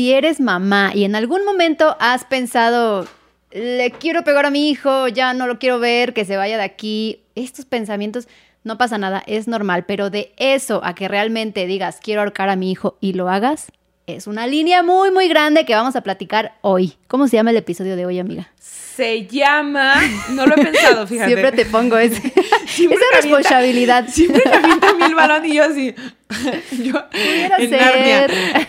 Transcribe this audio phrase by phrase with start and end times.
[0.00, 3.06] si eres mamá y en algún momento has pensado,
[3.50, 6.62] le quiero pegar a mi hijo, ya no lo quiero ver, que se vaya de
[6.62, 8.26] aquí, estos pensamientos,
[8.64, 12.56] no pasa nada, es normal, pero de eso a que realmente digas, quiero ahorcar a
[12.56, 13.72] mi hijo y lo hagas,
[14.06, 16.94] es una línea muy, muy grande que vamos a platicar hoy.
[17.06, 18.48] ¿Cómo se llama el episodio de hoy, amiga?
[18.58, 19.96] Se llama,
[20.30, 21.30] no lo he pensado, fíjate.
[21.30, 22.26] Siempre te pongo ese,
[22.64, 24.08] esa responsabilidad.
[24.08, 25.94] siempre me avienta mil balón y yo así.
[26.82, 27.08] Yo
[27.58, 28.26] en Narnia.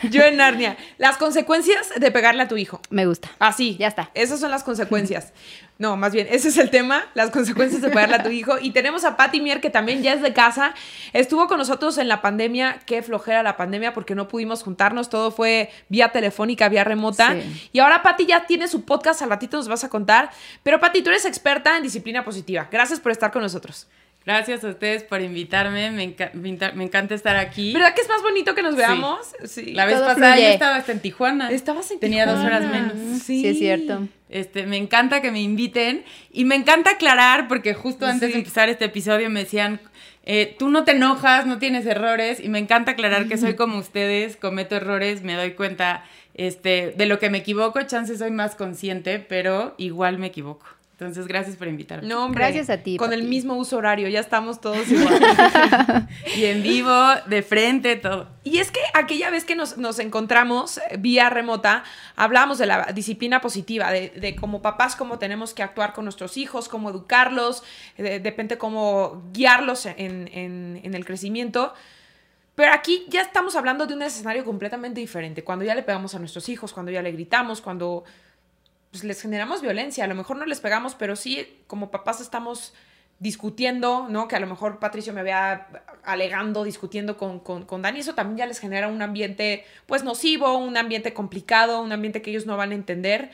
[0.10, 0.78] Yo en Narnia.
[0.98, 2.82] Las consecuencias de pegarle a tu hijo.
[2.90, 3.30] Me gusta.
[3.40, 3.78] Así.
[3.80, 4.12] Ya está.
[4.14, 5.34] Esas son las consecuencias.
[5.82, 8.60] No, más bien, ese es el tema, las consecuencias de pegarle a tu hijo.
[8.62, 10.76] Y tenemos a Patty Mier, que también ya es de casa.
[11.12, 12.80] Estuvo con nosotros en la pandemia.
[12.86, 15.10] Qué flojera la pandemia porque no pudimos juntarnos.
[15.10, 17.36] Todo fue vía telefónica, vía remota.
[17.72, 19.24] Y ahora Patty ya tiene su podcast.
[19.24, 20.30] Al ratito nos vas a contar.
[20.62, 22.68] Pero Patty, tú eres experta en disciplina positiva.
[22.72, 23.88] Gracias por estar con nosotros.
[24.24, 27.74] Gracias a ustedes por invitarme, me, me, encanta estar aquí.
[27.74, 29.20] ¿Verdad que es más bonito que nos veamos?
[29.46, 29.74] Sí.
[29.74, 31.50] La vez pasada yo estaba hasta en Tijuana.
[31.50, 33.22] Estabas en Tenía dos horas menos.
[33.24, 33.48] Sí.
[33.48, 34.08] es cierto.
[34.30, 38.70] Este, me encanta que me inviten y me encanta aclarar porque justo antes de empezar
[38.70, 39.82] este episodio me decían,
[40.24, 43.80] eh, tú no te enojas, no tienes errores y me encanta aclarar que soy como
[43.80, 46.06] ustedes, cometo errores, me doy cuenta
[46.36, 50.68] este, de lo que me equivoco, chances soy más consciente, pero igual me equivoco.
[51.02, 52.08] Entonces, gracias por invitarme.
[52.08, 52.96] No, hombre, gracias a ti.
[52.96, 55.20] Con el mismo uso horario, ya estamos todos igual.
[56.38, 58.28] y en vivo, de frente, todo.
[58.44, 61.84] Y es que aquella vez que nos, encontramos eh, vía remota,
[62.16, 66.70] hablábamos de la disciplina positiva, de, como papás cómo tenemos que actuar con nuestros hijos,
[66.70, 67.64] cómo educarlos,
[67.98, 71.74] de, repente cómo guiarlos en, en el crecimiento.
[72.54, 75.44] Pero aquí ya estamos hablando de un escenario completamente diferente.
[75.44, 78.04] Cuando ya le pegamos a nuestros hijos, cuando ya le gritamos, cuando
[78.92, 80.04] pues les generamos violencia.
[80.04, 82.74] A lo mejor no les pegamos, pero sí como papás estamos
[83.20, 84.28] discutiendo, ¿no?
[84.28, 85.68] Que a lo mejor Patricio me vea
[86.04, 90.58] alegando, discutiendo con, con, con, Dani, eso también ya les genera un ambiente, pues, nocivo,
[90.58, 93.30] un ambiente complicado, un ambiente que ellos no van a entender.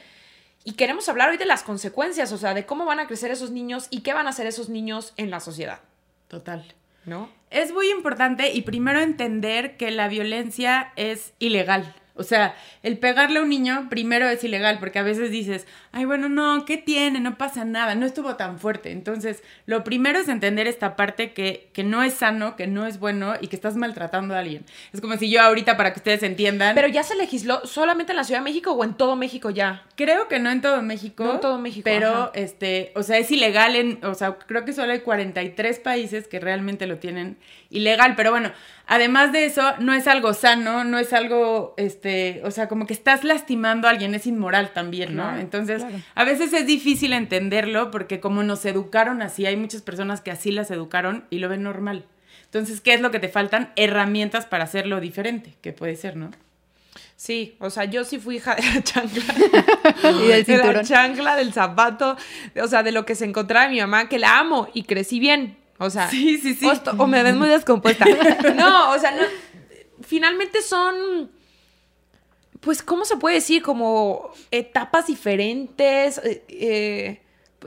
[0.65, 3.51] Y queremos hablar hoy de las consecuencias, o sea, de cómo van a crecer esos
[3.51, 5.79] niños y qué van a hacer esos niños en la sociedad.
[6.27, 6.65] Total.
[7.05, 7.29] ¿No?
[7.49, 11.95] Es muy importante y primero entender que la violencia es ilegal.
[12.17, 16.05] O sea, el pegarle a un niño primero es ilegal porque a veces dices, ay,
[16.05, 17.19] bueno, no, ¿qué tiene?
[17.19, 18.91] No pasa nada, no estuvo tan fuerte.
[18.91, 22.99] Entonces, lo primero es entender esta parte que, que no es sano, que no es
[22.99, 24.65] bueno y que estás maltratando a alguien.
[24.93, 26.75] Es como si yo ahorita, para que ustedes entiendan...
[26.75, 29.83] Pero ya se legisló solamente en la Ciudad de México o en todo México ya.
[29.95, 31.23] Creo que no en todo México.
[31.23, 31.83] No en todo México.
[31.83, 36.27] Pero, este, o sea, es ilegal en, o sea, creo que solo hay 43 países
[36.27, 37.37] que realmente lo tienen
[37.69, 38.15] ilegal.
[38.15, 38.51] Pero bueno,
[38.87, 42.93] además de eso, no es algo sano, no es algo, este, o sea, como que
[42.93, 45.37] estás lastimando a alguien, es inmoral también, ¿no?
[45.37, 45.83] Entonces,
[46.15, 50.51] a veces es difícil entenderlo porque como nos educaron así, hay muchas personas que así
[50.51, 52.05] las educaron y lo ven normal.
[52.45, 53.73] Entonces, ¿qué es lo que te faltan?
[53.75, 56.31] Herramientas para hacerlo diferente, que puede ser, ¿no?
[57.17, 59.23] Sí, o sea, yo sí fui hija de la chancla.
[60.23, 60.67] y del cinturón.
[60.67, 62.15] De la chancla, del zapato,
[62.61, 65.57] o sea, de lo que se encontraba mi mamá, que la amo y crecí bien.
[65.79, 66.67] O sea, sí, sí, sí.
[66.97, 68.05] O, me ves muy descompuesta.
[68.55, 69.15] no, o sea,
[70.01, 71.29] finalmente son,
[72.61, 73.61] pues, ¿cómo se puede decir?
[73.61, 76.19] Como etapas diferentes.
[76.23, 77.21] Eh, eh,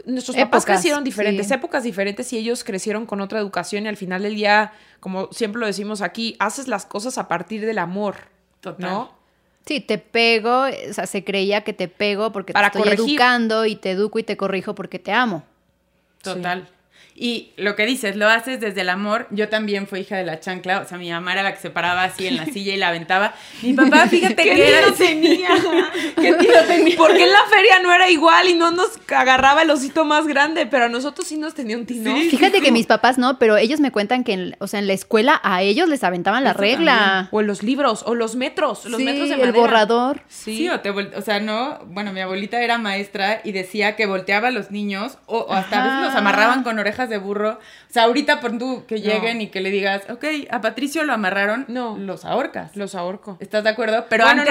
[0.06, 4.22] nuestros papás crecieron diferentes, épocas diferentes y ellos crecieron con otra educación y al final
[4.22, 8.16] del día, como siempre lo decimos aquí, haces las cosas a partir del amor,
[8.78, 9.12] ¿no?
[9.66, 13.76] Sí, te pego, o sea, se creía que te pego porque te estoy educando y
[13.76, 15.44] te educo y te corrijo porque te amo.
[16.22, 16.68] Total.
[17.14, 19.26] Y lo que dices, lo haces desde el amor.
[19.30, 21.70] Yo también fui hija de la chancla, o sea, mi mamá era la que se
[21.70, 23.34] paraba así en la silla y la aventaba.
[23.62, 24.92] Mi papá, fíjate ¿Qué que era...
[24.92, 25.48] tenía?
[26.16, 26.96] ¿Qué tío tenía?
[26.96, 30.66] Porque en la feria no era igual y no nos agarraba el osito más grande,
[30.66, 32.14] pero a nosotros sí nos tenía un tino.
[32.16, 34.92] fíjate que mis papás no, pero ellos me cuentan que, en, o sea, en la
[34.92, 37.28] escuela a ellos les aventaban la regla.
[37.30, 39.48] O en los libros, o los metros, los metros de madera.
[39.48, 40.22] el borrador.
[40.28, 44.48] Sí, o, te o sea, no, bueno, mi abuelita era maestra y decía que volteaba
[44.48, 47.52] a los niños o, hasta a veces los amarraban con orejas de burro.
[47.52, 51.12] O sea, ahorita por tú que lleguen y que le digas, ok, a Patricio lo
[51.12, 51.96] amarraron, no.
[51.96, 52.76] Los ahorcas.
[52.76, 53.36] Los ahorco.
[53.40, 54.06] ¿Estás de acuerdo?
[54.08, 54.48] Pero antes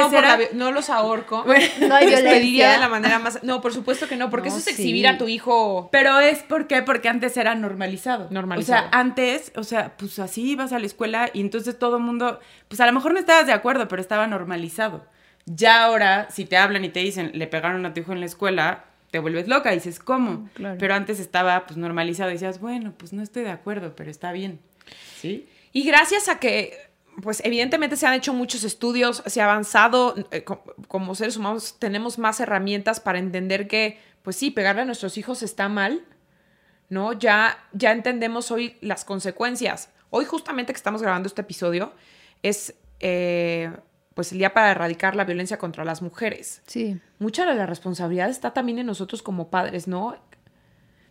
[0.54, 1.46] no, no los ahorco.
[1.88, 2.72] no hay violencia.
[2.72, 3.44] de la manera más...
[3.44, 5.90] No, por supuesto que no, porque eso es exhibir a tu hijo...
[5.92, 8.28] Pero es porque, porque antes era normalizado.
[8.30, 8.88] Normalizado.
[8.88, 12.04] O sea, antes, o sea, pues así ibas a la escuela y entonces todo el
[12.04, 15.06] mundo, pues a lo mejor no estabas de acuerdo, pero estaba normalizado.
[15.45, 18.28] Ya ahora, si te hablan y te dicen, le pegaron a tu hijo en la
[18.28, 20.50] escuela, te vuelves loca, dices, ¿cómo?
[20.57, 24.11] Mm, pero antes estaba pues normalizado, y decías, bueno, pues no estoy de acuerdo, pero
[24.11, 24.59] está bien.
[25.19, 25.47] ¿Sí?
[25.71, 26.77] Y gracias a que,
[27.21, 30.44] pues evidentemente se han hecho muchos estudios, se ha avanzado, eh,
[30.88, 35.44] como seres humanos tenemos más herramientas para entender que, pues sí, pegarle a nuestros hijos
[35.44, 36.03] está mal,
[36.89, 37.13] ¿no?
[37.13, 39.89] Ya, ya entendemos hoy las consecuencias.
[40.11, 41.94] Hoy justamente que estamos grabando este episodio,
[42.44, 42.75] es...
[43.00, 43.71] Eh,
[44.13, 46.61] pues el día para erradicar la violencia contra las mujeres.
[46.67, 47.00] Sí.
[47.19, 50.17] Mucha de la responsabilidad está también en nosotros como padres, ¿no?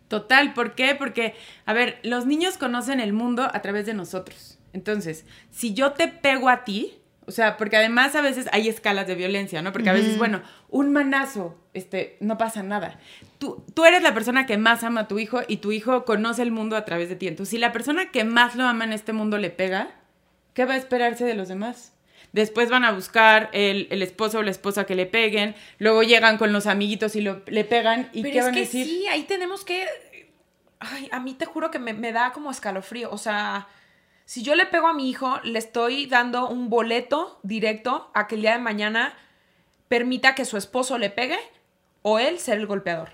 [0.07, 0.95] Total, ¿por qué?
[0.95, 1.35] Porque,
[1.65, 4.57] a ver, los niños conocen el mundo a través de nosotros.
[4.73, 6.99] Entonces, si yo te pego a ti,
[7.29, 9.71] o sea, porque además a veces hay escalas de violencia, ¿no?
[9.71, 12.99] Porque a veces, bueno, un manazo, este, no pasa nada.
[13.37, 16.41] Tú, tú eres la persona que más ama a tu hijo y tu hijo conoce
[16.41, 17.27] el mundo a través de ti.
[17.27, 19.91] Entonces, si la persona que más lo ama en este mundo le pega,
[20.55, 21.93] ¿qué va a esperarse de los demás?
[22.31, 26.37] Después van a buscar el, el esposo o la esposa que le peguen, luego llegan
[26.37, 28.85] con los amiguitos y lo, le pegan y Pero ¿qué es van a que decir?
[28.85, 29.85] sí, ahí tenemos que...
[30.79, 33.09] Ay, a mí te juro que me, me da como escalofrío.
[33.11, 33.67] O sea,
[34.25, 38.35] si yo le pego a mi hijo, le estoy dando un boleto directo a que
[38.35, 39.13] el día de mañana
[39.87, 41.37] permita que su esposo le pegue
[42.03, 43.09] o él ser el golpeador.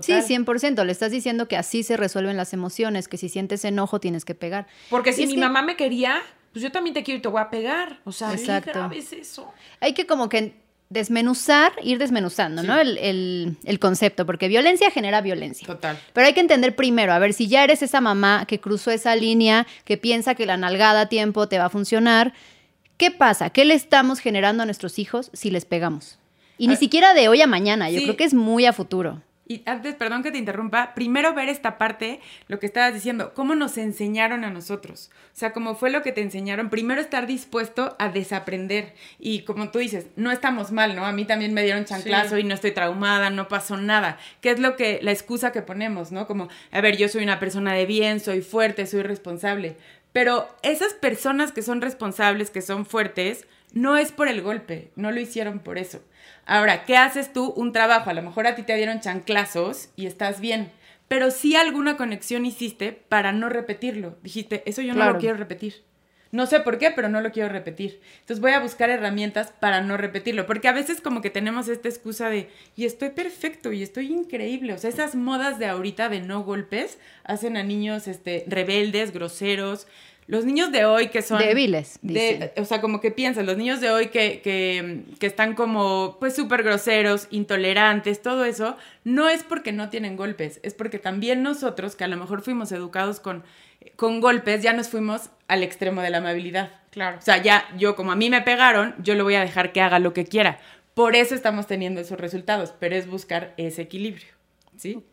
[0.00, 0.24] Sí, Total.
[0.24, 0.84] 100%.
[0.84, 4.34] Le estás diciendo que así se resuelven las emociones, que si sientes enojo tienes que
[4.34, 4.66] pegar.
[4.90, 6.20] Porque si mi que mamá me quería,
[6.54, 7.98] pues yo también te quiero y te voy a pegar.
[8.04, 8.70] O sea, Exacto.
[8.72, 9.52] qué grave es eso.
[9.80, 10.54] Hay que como que
[10.88, 12.78] desmenuzar, ir desmenuzando, ¿no?
[12.80, 15.66] El, el- el concepto, porque violencia genera violencia.
[15.66, 15.98] Total.
[16.12, 19.14] Pero hay que entender primero, a ver, si ya eres esa mamá que cruzó esa
[19.16, 22.32] línea, que piensa que la nalgada a tiempo te va a funcionar,
[22.96, 23.50] ¿qué pasa?
[23.50, 26.18] ¿Qué le estamos generando a nuestros hijos si les pegamos?
[26.58, 28.04] Y ni Ah, siquiera de hoy a mañana, yo sí.
[28.04, 29.20] creo que es muy a futuro.
[29.46, 33.54] Y antes, perdón que te interrumpa, primero ver esta parte, lo que estabas diciendo, cómo
[33.54, 35.10] nos enseñaron a nosotros.
[35.34, 36.70] O sea, cómo fue lo que te enseñaron.
[36.70, 38.94] Primero estar dispuesto a desaprender.
[39.18, 41.04] Y como tú dices, no estamos mal, ¿no?
[41.04, 42.40] A mí también me dieron chanclazo Sí.
[42.40, 44.18] y no estoy traumada, no pasó nada.
[44.40, 46.26] ¿Qué es lo que, la excusa que ponemos, ¿no?
[46.26, 49.76] Como, a ver, yo soy una persona de bien, soy fuerte, soy responsable.
[50.14, 55.10] Pero esas personas que son responsables, que son fuertes, no es por el golpe, no
[55.10, 56.00] lo hicieron por eso.
[56.46, 57.52] Ahora, ¿qué haces tú?
[57.56, 60.70] Un trabajo, a lo mejor a ti te dieron chanclazos y estás bien,
[61.08, 64.16] pero sí alguna conexión hiciste para no repetirlo.
[64.22, 65.82] Dijiste, eso yo no lo quiero repetir.
[66.34, 68.00] No sé por qué, pero no lo quiero repetir.
[68.18, 71.88] Entonces voy a buscar herramientas para no repetirlo, porque a veces como que tenemos esta
[71.88, 74.72] excusa de, y estoy perfecto, y estoy increíble.
[74.72, 79.86] O sea, esas modas de ahorita de no golpes hacen a niños este, rebeldes, groseros.
[80.26, 81.38] Los niños de hoy que son...
[81.38, 85.54] Débiles, de- o sea, como que piensas, los niños de hoy que, que, que están
[85.54, 90.98] como, pues, súper groseros, intolerantes, todo eso, no es porque no tienen golpes, es porque
[90.98, 93.44] también nosotros, que a lo mejor fuimos educados con,
[93.96, 96.72] con golpes, ya nos fuimos al extremo de la amabilidad.
[96.90, 97.18] Claro.
[97.18, 99.80] O sea, ya yo, como a mí me pegaron, yo le voy a dejar que
[99.80, 100.58] haga lo que quiera.
[100.94, 104.28] Por eso estamos teniendo esos resultados, pero es buscar ese equilibrio,
[104.76, 104.94] ¿sí?
[104.96, 105.12] Ok.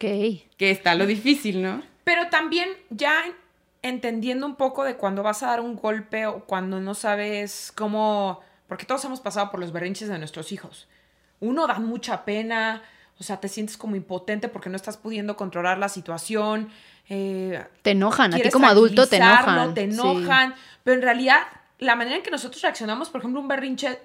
[0.58, 1.82] Que está lo difícil, ¿no?
[2.04, 3.14] Pero también ya
[3.82, 8.40] entendiendo un poco de cuando vas a dar un golpe o cuando no sabes cómo,
[8.68, 10.88] porque todos hemos pasado por los berrinches de nuestros hijos.
[11.40, 12.84] Uno da mucha pena,
[13.20, 16.70] o sea, te sientes como impotente porque no estás pudiendo controlar la situación.
[17.10, 19.74] eh, Te enojan, a ti como adulto te enojan.
[19.74, 19.94] Te sí.
[19.94, 21.42] enojan, pero en realidad
[21.80, 24.00] la manera en que nosotros reaccionamos, por ejemplo, un berrinche,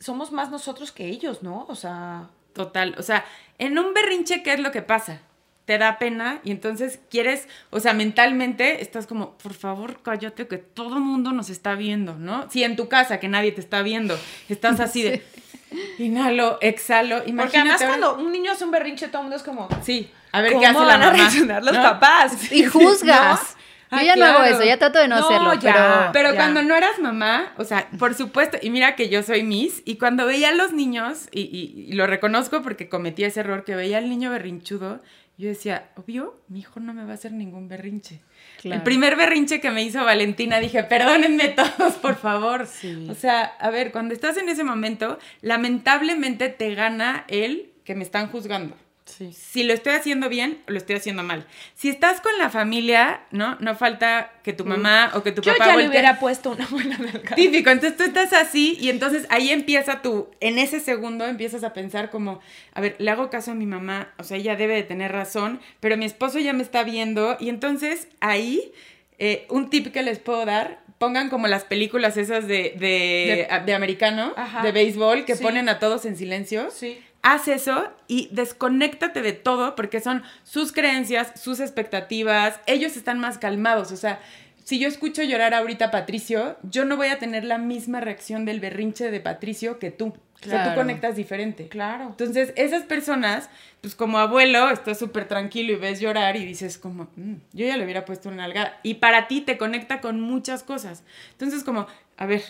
[0.00, 1.66] somos más nosotros que ellos, ¿no?
[1.68, 3.22] O sea, Total, o sea,
[3.58, 5.20] en un berrinche, ¿qué es lo que pasa?
[5.66, 10.58] Te da pena y entonces quieres, o sea, mentalmente estás como, por favor, cállate que
[10.58, 12.48] todo el mundo nos está viendo, ¿no?
[12.50, 14.18] Si en tu casa que nadie te está viendo,
[14.48, 15.22] estás así de,
[15.98, 17.42] inhalo, exhalo, imagínate.
[17.42, 20.10] porque además ahora- cuando un niño hace un berrinche, todo el mundo es como, Sí,
[20.32, 21.16] a ver ¿cómo qué hace la van a mamá.
[21.18, 21.82] reaccionar los ¿no?
[21.82, 22.52] papás?
[22.52, 23.40] Y juzgas.
[23.40, 23.56] ¿No?
[23.88, 25.72] Yo Ah, ya no hago eso, ya trato de no, No, hacerlo, ya.
[25.72, 26.12] pero...
[26.12, 26.36] Pero Ya.
[26.36, 29.96] cuando no eras mamá, o sea, por supuesto, y mira que yo soy Miss, y
[29.96, 33.76] cuando veía a los niños, y, y- y lo reconozco porque cometí ese error, que
[33.76, 35.00] veía al niño berrinchudo,
[35.38, 38.20] yo decía, obvio, mi hijo no me va a hacer ningún berrinche.
[38.60, 38.76] Claro.
[38.76, 42.66] El primer berrinche que me hizo Valentina, dije, perdónenme todos, por favor.
[42.66, 43.06] Sí.
[43.10, 48.02] O sea, a ver, cuando estás en ese momento, lamentablemente te gana el que me
[48.02, 48.76] están juzgando.
[49.06, 49.32] Sí.
[49.32, 51.46] Si lo estoy haciendo bien o lo estoy haciendo mal.
[51.74, 53.56] Si estás con la familia, ¿no?
[53.60, 56.66] No falta que tu mamá o que tu Yo papá ya le hubiera puesto una
[56.66, 57.36] buena nalgada.
[57.36, 61.72] Típico, entonces tú estás así y entonces ahí empieza tu, en ese segundo empiezas a
[61.72, 62.40] pensar como,
[62.74, 65.60] a ver, le hago caso a mi mamá, o sea, ella debe de tener razón,
[65.78, 68.72] pero mi esposo ya me está viendo y entonces ahí
[69.18, 73.74] eh, un tip que les puedo dar, pongan como las películas esas de, de, de
[73.74, 74.62] americano, Ajá.
[74.62, 75.42] de béisbol, que Sí.
[75.44, 76.70] ponen a todos en silencio.
[76.70, 76.98] Sí.
[77.28, 83.36] Haz eso y desconéctate de todo porque son sus creencias, sus expectativas, ellos están más
[83.38, 84.20] calmados, o sea,
[84.62, 88.44] si yo escucho llorar ahorita a Patricio, yo no voy a tener la misma reacción
[88.44, 90.06] del berrinche de Patricio que tú.
[90.06, 90.70] O sea, Claro.
[90.70, 91.66] tú conectas diferente.
[91.66, 92.04] Claro.
[92.10, 97.08] Entonces, esas personas, pues como abuelo, estás súper tranquilo y ves llorar y dices como,
[97.16, 98.78] "Mm, yo ya le hubiera puesto una nalgada.
[98.84, 101.02] Y para ti te conecta con muchas cosas.
[101.32, 102.42] Entonces, como, a ver,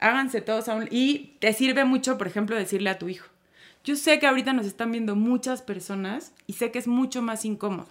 [0.00, 0.88] háganse todos a un...
[0.90, 3.28] Y te sirve mucho, por ejemplo, decirle a tu hijo.
[3.84, 7.44] Yo sé que ahorita nos están viendo muchas personas y sé que es mucho más
[7.44, 7.88] incómodo.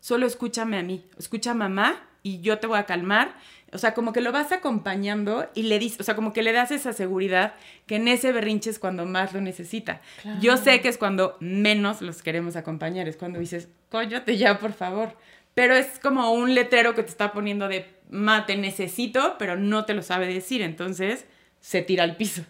[0.00, 3.34] Solo escúchame a mí, escucha a mamá y yo te voy a calmar.
[3.72, 6.52] O sea, como que lo vas acompañando y le dices, o sea, como que le
[6.52, 7.52] das esa seguridad
[7.86, 10.00] que en ese berrinche es cuando más lo necesita.
[10.40, 14.72] Yo sé que es cuando menos los queremos acompañar, es cuando dices, cóllate ya, por
[14.72, 15.14] favor.
[15.54, 19.84] Pero es como un letrero que te está poniendo de, ma, te necesito, pero no
[19.84, 21.26] te lo sabe decir, entonces
[21.60, 22.42] se tira al piso.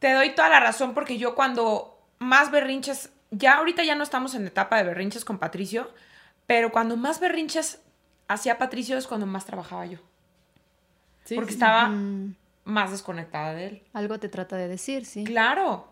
[0.00, 4.34] Te doy toda la razón porque yo cuando más berrinches, ya ahorita ya no estamos
[4.34, 5.90] en etapa de berrinches con Patricio,
[6.46, 7.80] pero cuando más berrinches
[8.28, 9.98] hacía Patricio es cuando más trabajaba yo.
[11.24, 11.56] Sí, porque sí.
[11.56, 13.82] estaba Mm, más desconectada de él.
[13.92, 15.24] algo te trata de decir, sí.
[15.24, 15.88] Claro.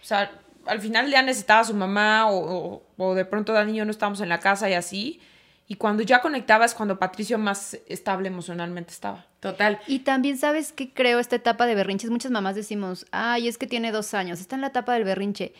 [0.00, 0.30] O sea,
[0.66, 3.84] al final ya necesitaba a su mamá o, o- o de pronto Dani y yo
[3.84, 5.20] no estábamos en la casa y así.
[5.66, 9.26] Y cuando ya conectaba es cuando Patricio más estable emocionalmente estaba.
[9.40, 9.80] Total.
[9.86, 11.18] Y también, ¿sabes qué creo?
[11.18, 14.60] Esta etapa de berrinches, muchas mamás decimos, ay, es que tiene dos años, está en
[14.60, 15.54] la etapa del berrinche.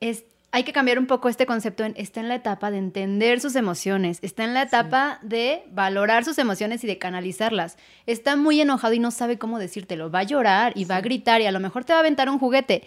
[0.00, 3.40] Es, hay que cambiar un poco este concepto en, está en la etapa de entender
[3.40, 7.76] sus emociones, está en la etapa de valorar sus emociones y de canalizarlas.
[8.06, 11.40] Está muy enojado y no sabe cómo decírtelo, va a llorar y va a gritar
[11.40, 12.82] y a lo mejor te va a aventar un juguete.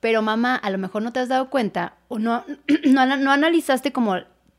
[0.00, 2.44] Pero mamá, a lo mejor no te has dado cuenta o no,
[2.84, 4.16] no, no analizaste como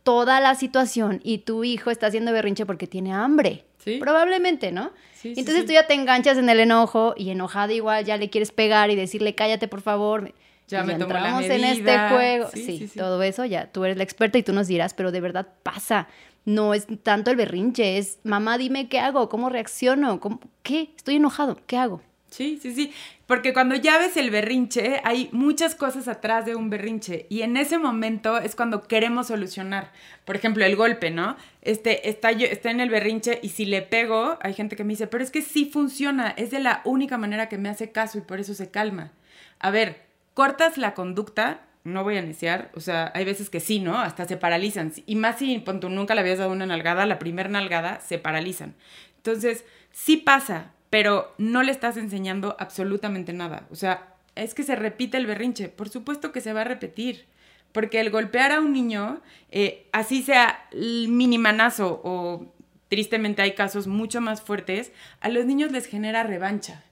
[0.08, 3.66] toda la situación y tu hijo está haciendo berrinche porque tiene hambre.
[3.84, 3.98] Sí.
[4.00, 4.92] Probablemente, ¿no?
[5.14, 5.66] Sí, Entonces sí.
[5.68, 8.96] tú ya te enganchas en el enojo y enojada igual ya le quieres pegar y
[8.96, 10.34] decirle cállate por favor.
[10.70, 12.48] Ya Y me la entramos en este juego.
[12.54, 13.00] Sí, Sí, sí, sí.
[13.00, 16.08] todo eso ya tú eres la experta y tú nos dirás, pero de verdad pasa.
[16.46, 21.16] No es tanto el berrinche, es mamá, dime qué hago, cómo reacciono, ¿Cómo- qué, estoy
[21.18, 22.02] enojado, ¿qué hago?
[22.30, 22.94] Sí, sí, sí.
[23.26, 27.26] Porque cuando ya ves el berrinche, hay muchas cosas atrás de un berrinche.
[27.30, 29.92] Y en ese momento es cuando queremos solucionar.
[30.26, 31.38] Por ejemplo, el golpe, ¿no?
[31.62, 35.08] Este, está, está en el berrinche y si le pego, hay gente que me dice,
[35.08, 36.30] pero es que sí funciona.
[36.32, 39.12] Es de la única manera que me hace caso y por eso se calma.
[39.60, 42.72] A ver, cortas la conducta, no voy a iniciar.
[42.76, 43.98] O sea, hay veces que sí, ¿no?
[43.98, 44.92] Hasta se paralizan.
[45.06, 48.76] Y más si tú, nunca le habías dado una nalgada, la primera nalgada, se paralizan.
[49.18, 53.68] Entonces, sí pasa, pero no le estás enseñando absolutamente nada.
[53.72, 55.70] O sea, es que se repite el berrinche.
[55.70, 57.26] Por supuesto que se va a repetir.
[57.72, 62.54] Porque el golpear a un niño, eh, así sea el minimanazo o
[62.90, 66.84] tristemente hay casos mucho más fuertes, a los niños les genera revancha.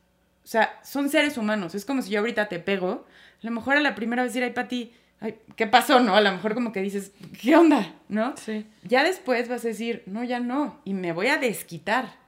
[0.43, 1.73] O sea, son seres humanos.
[1.73, 3.05] Es como si yo ahorita te pego.
[3.41, 5.99] A lo mejor a la primera vez decir, ay, Pati, ay, ¿qué pasó?
[6.01, 7.95] No, a lo mejor como que dices, ¿qué onda?
[8.09, 8.35] ¿No?
[8.37, 8.67] Sí.
[8.83, 10.79] Ya después vas a decir, no, ya no.
[10.83, 12.24] Y me voy a desquitar.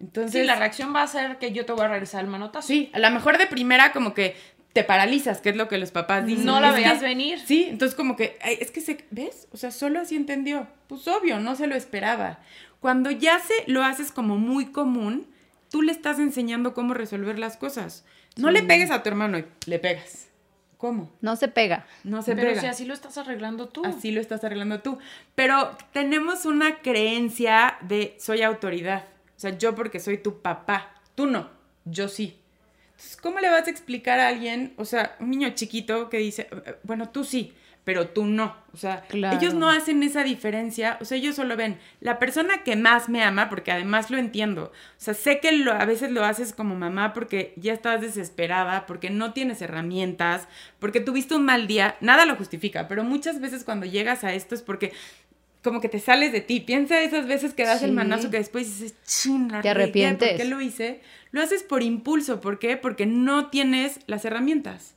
[0.00, 2.68] Entonces, Sí, la reacción va a ser que yo te voy a regresar el manotazo.
[2.68, 4.36] Sí, a lo mejor de primera como que
[4.72, 6.44] te paralizas, que es lo que los papás dicen.
[6.44, 7.40] No la veías venir.
[7.40, 9.48] Sí, entonces como que, es que se, ¿ves?
[9.52, 10.68] O sea, solo así entendió.
[10.86, 12.38] Pues obvio, no se lo esperaba.
[12.80, 15.26] Cuando ya se lo haces como muy común,
[15.70, 18.04] tú le estás enseñando cómo resolver las cosas.
[18.36, 20.28] No le pegues a tu hermano y le pegas.
[20.76, 21.10] ¿Cómo?
[21.20, 21.86] No se pega.
[22.04, 22.60] No se Pero pega.
[22.60, 23.84] si así lo estás arreglando tú.
[23.84, 24.98] Así lo estás arreglando tú.
[25.34, 29.04] Pero tenemos una creencia de soy autoridad.
[29.38, 30.92] O sea, yo porque soy tu papá.
[31.14, 31.48] Tú no,
[31.84, 32.36] yo sí.
[32.90, 36.48] Entonces, ¿cómo le vas a explicar a alguien, o sea, un niño chiquito que dice,
[36.66, 37.54] "Eh, bueno, tú sí,
[37.84, 38.56] pero tú no?
[38.74, 39.38] O sea, Claro.
[39.38, 40.98] ellos no hacen esa diferencia.
[41.00, 44.64] O sea, ellos solo ven la persona que más me ama, porque además lo entiendo.
[44.64, 48.84] O sea, sé que lo- a veces lo haces como mamá porque ya estás desesperada,
[48.86, 50.48] porque no tienes herramientas,
[50.80, 51.96] porque tuviste un mal día.
[52.00, 54.92] Nada lo justifica, pero muchas veces cuando llegas a esto es porque
[55.62, 56.60] como que te sales de ti.
[56.60, 57.96] Piensa esas veces que das el Sí.
[57.96, 60.28] manazo que después dices, chin, la Te arrepientes.
[60.30, 61.00] ¿Por qué lo hice?
[61.30, 62.40] Lo haces por impulso.
[62.40, 62.76] ¿Por qué?
[62.76, 64.94] Porque no tienes las herramientas.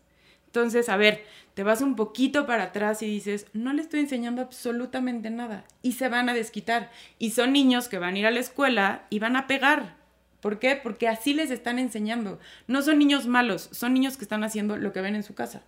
[0.47, 4.41] Entonces, a ver, te vas un poquito para atrás y dices, no le estoy enseñando
[4.41, 5.65] absolutamente nada.
[5.81, 6.91] Y se van a desquitar.
[7.19, 9.95] Y son niños que van a ir a la escuela y van a pegar.
[10.41, 10.75] ¿Por qué?
[10.75, 12.39] Porque así les están enseñando.
[12.67, 15.63] No son niños malos, son niños que están haciendo lo que ven en su casa.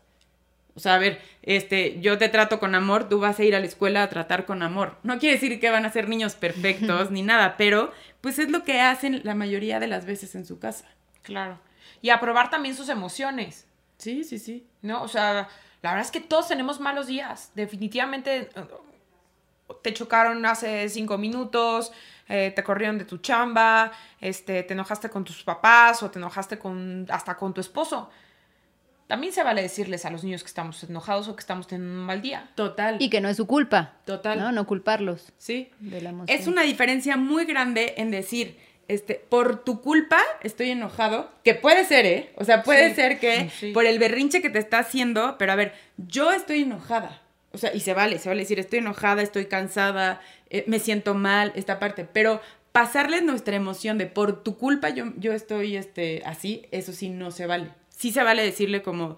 [0.75, 3.59] O sea, a ver, este, yo te trato con amor, tú vas a ir a
[3.59, 4.97] la escuela a tratar con amor.
[5.03, 8.63] No quiere decir que van a ser niños perfectos ni nada, pero pues es lo
[8.63, 10.85] que hacen la mayoría de las veces en su casa.
[11.21, 11.59] Claro.
[12.01, 13.67] Y aprobar también sus emociones,
[14.03, 14.67] Sí, sí, sí.
[14.81, 15.01] ¿no?
[15.01, 15.47] O sea,
[15.81, 17.51] la verdad es que todos tenemos malos días.
[17.55, 18.67] Definitivamente eh,
[19.81, 21.93] te chocaron hace cinco minutos,
[22.27, 26.59] eh, te corrieron de tu chamba, este, te enojaste con tus papás o te enojaste
[26.59, 28.09] con, hasta con tu esposo.
[29.13, 32.05] También se vale decirles a los niños que estamos enojados o que estamos teniendo un
[32.07, 32.49] mal día.
[32.55, 32.95] Total.
[32.99, 33.93] Y que no es su culpa.
[34.05, 34.39] Total.
[34.39, 35.69] No, no culparlos Sí.
[35.79, 36.35] de la emoción.
[36.39, 41.85] Es una diferencia muy grande en decir, este, por tu culpa estoy enojado, que puede
[41.85, 42.33] ser, ¿eh?
[42.37, 43.71] O sea, puede Sí, ser que sí.
[43.71, 47.21] por el berrinche que te está haciendo, pero a ver, yo estoy enojada.
[47.51, 51.13] O sea, y se vale, se vale decir, estoy enojada, estoy cansada, eh, me siento
[51.13, 52.41] mal, esta parte, pero
[52.71, 57.29] pasarles nuestra emoción de por tu culpa yo, yo estoy este, así, eso sí no
[57.29, 57.69] se vale.
[58.03, 59.15] Sí se vale decirle como,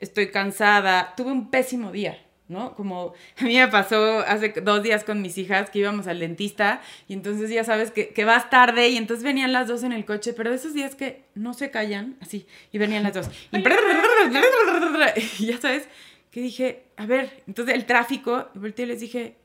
[0.00, 2.74] estoy cansada, tuve un pésimo día, ¿no?
[2.74, 6.82] Como a mí me pasó hace dos días con mis hijas que íbamos al dentista
[7.06, 10.04] y entonces ya sabes que, que vas tarde y entonces venían las dos en el
[10.04, 13.30] coche, pero de esos días que no se callan, así, y venían las dos.
[13.52, 13.58] Y,
[15.38, 15.86] y ya sabes,
[16.32, 19.36] que dije, a ver, entonces el tráfico, y volteé y les dije,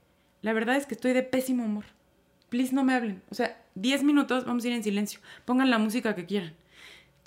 [0.42, 1.86] la verdad es que estoy de pésimo humor.
[2.50, 3.22] Please no me hablen.
[3.30, 5.20] O sea, 10 minutos, vamos a ir en silencio.
[5.46, 6.56] Pongan la música que quieran.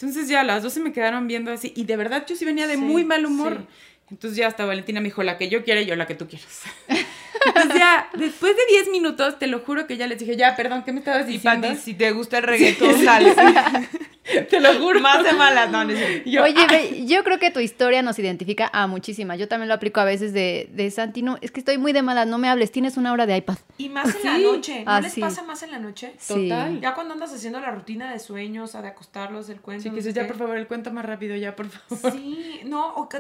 [0.03, 1.73] Entonces ya las dos se me quedaron viendo así.
[1.77, 3.59] Y de verdad yo sí venía de Sí, muy mal humor.
[3.61, 3.75] sí.
[4.11, 6.29] Entonces ya hasta Valentina me dijo, la que yo quiera y yo la que tú
[6.29, 6.63] quieras.
[7.47, 10.83] Entonces ya, después de 10 minutos, te lo juro que ya les dije, ya, perdón,
[10.85, 11.69] ¿qué me estabas Y diciendo?
[11.69, 13.35] Pati, si te gusta el reggaetón, dale.
[14.51, 15.01] te lo juro.
[15.01, 15.85] Más de malas, no.
[16.25, 19.39] Yo, Oye, ve, yo creo que tu historia nos identifica a muchísimas.
[19.39, 22.03] Yo también lo aplico a veces de, de Santi, no, es que estoy muy de
[22.03, 23.57] malas, no me hables, tienes una hora de iPad.
[23.79, 24.43] Y más en la Sí.
[24.45, 24.85] noche.
[24.85, 25.21] ¿No Ah, les sí.
[25.21, 26.15] pasa más en la noche?
[26.19, 26.49] Sí.
[26.49, 26.81] Total.
[26.81, 29.83] Ya cuando andas haciendo la rutina de sueños, o sea, de acostarlos, el cuento.
[29.83, 30.29] Sí, no que dices, ya, qué.
[30.29, 32.13] por favor, el cuento más rápido, ya, por favor.
[32.13, 33.19] Sí, no, o que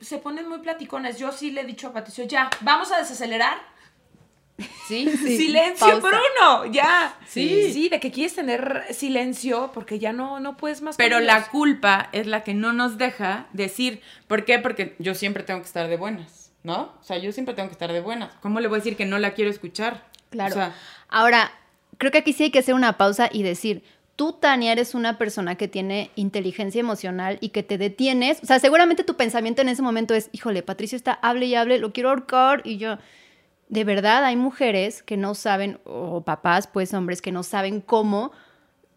[0.00, 1.18] se ponen muy platicones.
[1.18, 3.58] Yo sí le he dicho a Patricio, ya, vamos a desacelerar.
[4.88, 5.98] Sí, silencio, pausa.
[6.00, 7.14] Bruno, ya.
[7.26, 7.70] Sí.
[7.72, 10.96] sí, de que quieres tener silencio porque ya no, no puedes más.
[10.96, 11.26] Pero ellos.
[11.26, 14.58] la culpa es la que no nos deja decir, ¿por qué?
[14.58, 16.94] Porque yo siempre tengo que estar de buenas, ¿no?
[16.98, 18.34] O sea, yo siempre tengo que estar de buenas.
[18.40, 20.06] ¿Cómo le voy a decir que no la quiero escuchar?
[20.30, 20.52] Claro.
[20.52, 20.74] O sea,
[21.08, 21.52] Ahora,
[21.98, 23.82] creo que aquí sí hay que hacer una pausa y decir,
[24.16, 28.40] tú, Tania, eres una persona que tiene inteligencia emocional y que te detienes.
[28.42, 31.78] O sea, seguramente tu pensamiento en ese momento es, híjole, Patricio está, hable y hable,
[31.78, 32.98] lo quiero ahorcar y yo...
[33.68, 38.32] De verdad, hay mujeres que no saben, o papás, pues hombres, que no saben cómo,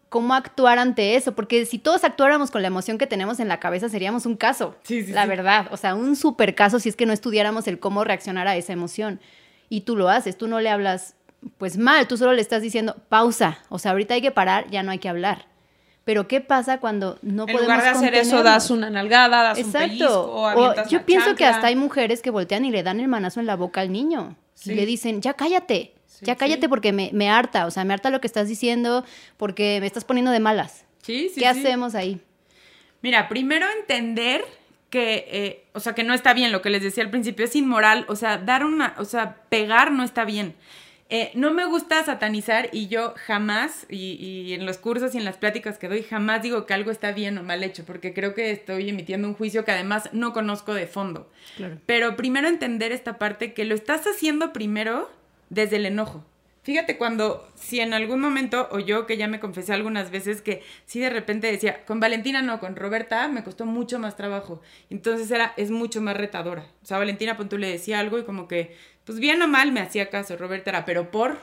[0.08, 1.34] cómo actuar ante eso.
[1.34, 4.76] Porque si todos actuáramos con la emoción que tenemos en la cabeza, seríamos un caso.
[4.82, 5.28] Sí, sí, la sí.
[5.28, 5.68] verdad.
[5.72, 8.72] O sea, un super caso si es que no estudiáramos el cómo reaccionar a esa
[8.72, 9.20] emoción.
[9.68, 11.16] Y tú lo haces, tú no le hablas
[11.58, 13.58] pues mal, tú solo le estás diciendo pausa.
[13.68, 15.46] O sea, ahorita hay que parar, ya no hay que hablar.
[16.04, 19.58] Pero ¿qué pasa cuando no En podemos lugar de hacer eso, das una nalgada, das
[19.58, 19.88] un Exacto.
[19.88, 23.40] pellizco, O yo pienso que hasta hay mujeres que voltean y le dan el manazo
[23.40, 24.36] en la boca al niño.
[24.62, 24.72] Sí.
[24.72, 26.68] Y le dicen, ya cállate, Sí, ya cállate sí.
[26.68, 29.04] porque me, me harta, o sea, me harta lo que estás diciendo
[29.36, 30.84] porque me estás poniendo de malas.
[31.02, 31.40] sí, sí.
[31.40, 32.20] ¿Qué hacemos ahí?
[33.00, 34.44] Mira, primero entender
[34.90, 37.56] que, eh, o sea, que no está bien, lo que les decía al principio, es
[37.56, 40.54] inmoral, o sea, dar una, o sea, pegar no está bien.
[41.14, 45.26] Eh, no me gusta satanizar y yo jamás, y, y en los cursos y en
[45.26, 48.32] las pláticas que doy, jamás digo que algo está bien o mal hecho, porque creo
[48.34, 51.30] que estoy emitiendo un juicio que además no conozco de fondo.
[51.58, 51.76] Claro.
[51.84, 55.10] Pero primero entender esta parte que lo estás haciendo primero
[55.50, 56.24] desde el enojo.
[56.62, 60.62] Fíjate cuando, si en algún momento, o yo que ya me confesé algunas veces que
[60.86, 64.60] sí de repente decía, con Valentina no, con Roberta me costó mucho más trabajo.
[64.88, 66.68] Entonces era, es mucho más retadora.
[66.82, 69.72] O sea, Valentina, pues tú le decía algo y como que, pues bien o mal
[69.72, 70.36] me hacía caso.
[70.36, 71.38] Roberta era, pero por,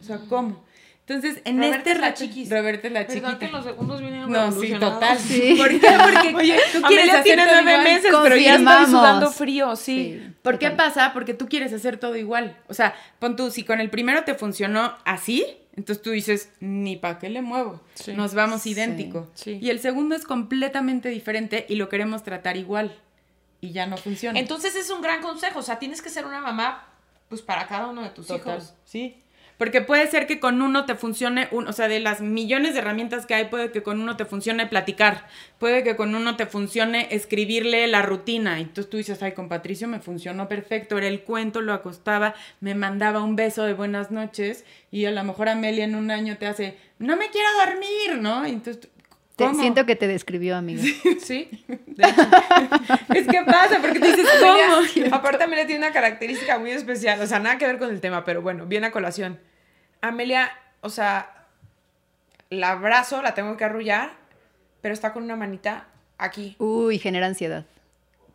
[0.00, 0.64] o sea, ¿cómo?
[1.06, 2.48] Entonces, en Roberta este es la rato- chiquis.
[2.50, 3.38] Roberta es la ¿Verdad chiquita.
[3.38, 5.18] que los segundos vienen No, sí, total.
[5.18, 5.54] Sí.
[5.58, 5.80] ¿Por qué?
[6.02, 7.84] Porque Oye, tú quieres Amelia hacer tiene todo nueve igual.
[7.94, 8.88] meses, pero ya Confirmamos.
[8.90, 9.84] sudando frío, sí.
[10.22, 10.32] Sí.
[10.40, 10.86] ¿Por qué Total.
[10.88, 11.12] pasa?
[11.12, 12.56] Porque tú quieres hacer todo igual.
[12.68, 15.44] O sea, pon tú, si con el primero te funcionó así,
[15.76, 17.82] entonces tú dices, ni para qué le muevo.
[17.94, 18.14] Sí.
[18.14, 19.28] Nos vamos Sí, idéntico.
[19.34, 19.58] sí.
[19.60, 22.96] Y el segundo es completamente diferente y lo queremos tratar igual.
[23.60, 24.38] Y ya no funciona.
[24.38, 26.86] Entonces es un gran consejo, o sea, tienes que ser una mamá
[27.28, 28.74] pues para cada uno de tus Total, hijos.
[28.84, 29.16] Sí.
[29.58, 32.80] Porque puede ser que con uno te funcione, un, o sea, de las millones de
[32.80, 35.26] herramientas que hay, puede que con uno te funcione platicar,
[35.58, 38.58] puede que con uno te funcione escribirle la rutina.
[38.58, 42.34] Y entonces tú dices, ay, con Patricio me funcionó perfecto, era el cuento, lo acostaba,
[42.60, 46.36] me mandaba un beso de buenas noches y a lo mejor Amelia en un año
[46.36, 48.46] te hace, no me quiero dormir, ¿no?
[48.46, 48.88] Y entonces, tú,
[49.36, 50.82] Te- siento que te describió, amiga.
[51.20, 52.22] Sí, de hecho.
[53.14, 55.14] Es que pasa, porque tú dices, ¿cómo?
[55.16, 58.24] aparte Amelia tiene una característica muy especial, o sea, nada que ver con el tema,
[58.24, 59.40] pero bueno, viene a colación.
[60.00, 61.46] Amelia, o sea,
[62.50, 64.12] la abrazo, la tengo que arrullar,
[64.80, 66.54] pero está con una manita aquí.
[66.58, 67.64] Uy, genera ansiedad.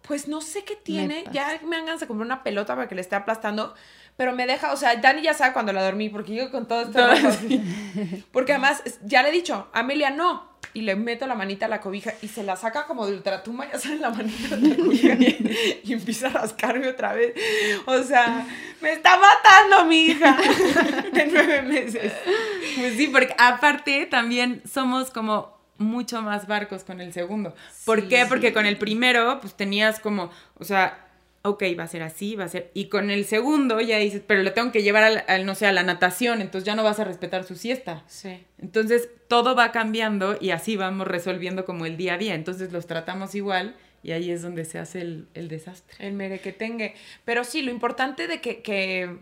[0.01, 1.31] Pues no sé qué tiene, pasa.
[1.31, 3.75] ya me dan ganas de comprar una pelota para que le esté aplastando,
[4.17, 6.81] pero me deja, o sea, Dani ya sabe cuando la dormí, porque yo con todo
[6.81, 6.99] esto...
[8.31, 11.81] Porque además, ya le he dicho, Amelia no, y le meto la manita a la
[11.81, 15.13] cobija y se la saca como de ultratumba, ya sale la manita de la cobija
[15.83, 17.33] y empieza a rascarme otra vez.
[17.85, 18.45] O sea,
[18.81, 20.37] me está matando mi hija
[21.13, 22.13] de nueve meses.
[22.77, 27.55] Pues sí, porque aparte también somos como mucho más barcos con el segundo.
[27.85, 28.23] ¿Por Sí, qué?
[28.23, 28.25] sí.
[28.29, 31.08] Porque con el primero, pues tenías como, o sea,
[31.41, 32.69] ok, va a ser así, va a ser.
[32.73, 35.65] Y con el segundo ya dices, pero le tengo que llevar al, al, no sé,
[35.67, 38.03] a la natación, entonces ya no vas a respetar su siesta.
[38.07, 38.43] Sí.
[38.61, 42.35] Entonces todo va cambiando y así vamos resolviendo como el día a día.
[42.35, 45.95] Entonces los tratamos igual y ahí es donde se hace el, el desastre.
[46.05, 46.95] El merequetengue.
[47.25, 49.17] Pero sí, lo importante de que, que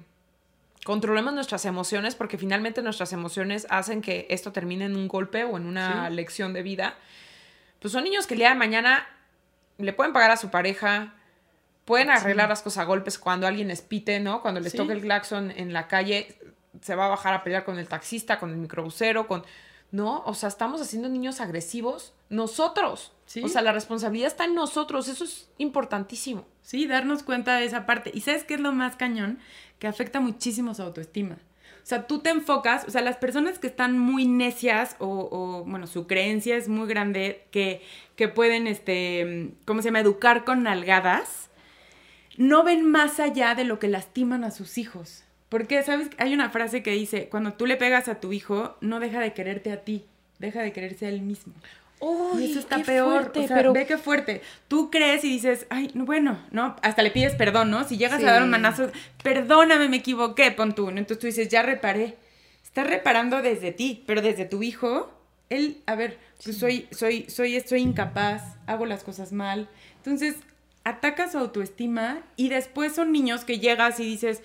[0.83, 5.57] controlemos nuestras emociones, porque finalmente nuestras emociones hacen que esto termine en un golpe o
[5.57, 6.15] en una Sí.
[6.15, 6.95] lección de vida.
[7.79, 9.05] Pues son niños que el día de mañana
[9.77, 11.13] le pueden pagar a su pareja,
[11.87, 14.41] pueden arreglar las cosas a golpes cuando alguien les pite, ¿no?
[14.41, 14.77] Cuando les Sí.
[14.77, 16.37] toque el claxon en la calle,
[16.81, 19.43] se va a bajar a pelear con el taxista, con el microbusero, con...
[19.89, 20.21] ¿No?
[20.25, 23.13] O sea, estamos haciendo niños agresivos nosotros.
[23.25, 23.41] Sí.
[23.41, 25.07] O sea, la responsabilidad está en nosotros.
[25.07, 26.45] Eso es importantísimo.
[26.61, 28.11] Sí, darnos cuenta de esa parte.
[28.13, 29.39] ¿Y sabes qué es lo más cañón?
[29.79, 31.35] Que afecta muchísimo su autoestima.
[31.35, 35.63] O sea, tú te enfocas, o sea, las personas que están muy necias o, o,
[35.63, 37.81] bueno, su creencia es muy grande, que,
[38.17, 41.49] que pueden, este, ¿cómo se llama?, educar con nalgadas,
[42.37, 45.23] no ven más allá de lo que lastiman a sus hijos.
[45.49, 46.09] Porque, ¿sabes?
[46.17, 49.33] Hay una frase que dice, cuando tú le pegas a tu hijo, no deja de
[49.33, 50.05] quererte a ti,
[50.39, 51.53] deja de quererse a él mismo.
[52.37, 53.31] y eso está peor.
[53.35, 54.41] o sea, ve qué fuerte.
[54.67, 56.75] Tú crees y dices, ay, no, bueno, ¿no?
[56.83, 57.83] Hasta le pides perdón, ¿no?
[57.85, 58.27] Si llegas Sí.
[58.27, 58.91] a dar un manazo,
[59.23, 60.91] perdóname, me equivoqué, pon tú.
[60.91, 60.97] ¿no?
[60.99, 62.17] Entonces tú dices, ya reparé.
[62.63, 65.11] Estás reparando desde ti, pero desde tu hijo,
[65.49, 69.67] él, a ver, pues soy, soy, soy, soy incapaz, hago las cosas mal.
[69.95, 70.35] Entonces,
[70.87, 74.41] ataca su autoestima y después son niños que llegas y dices,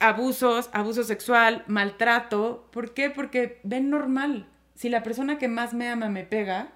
[0.00, 2.68] abusos, abuso sexual, maltrato.
[2.72, 3.10] ¿Por qué?
[3.10, 4.46] Porque ven normal.
[4.74, 6.72] Si la persona que más me ama me pega,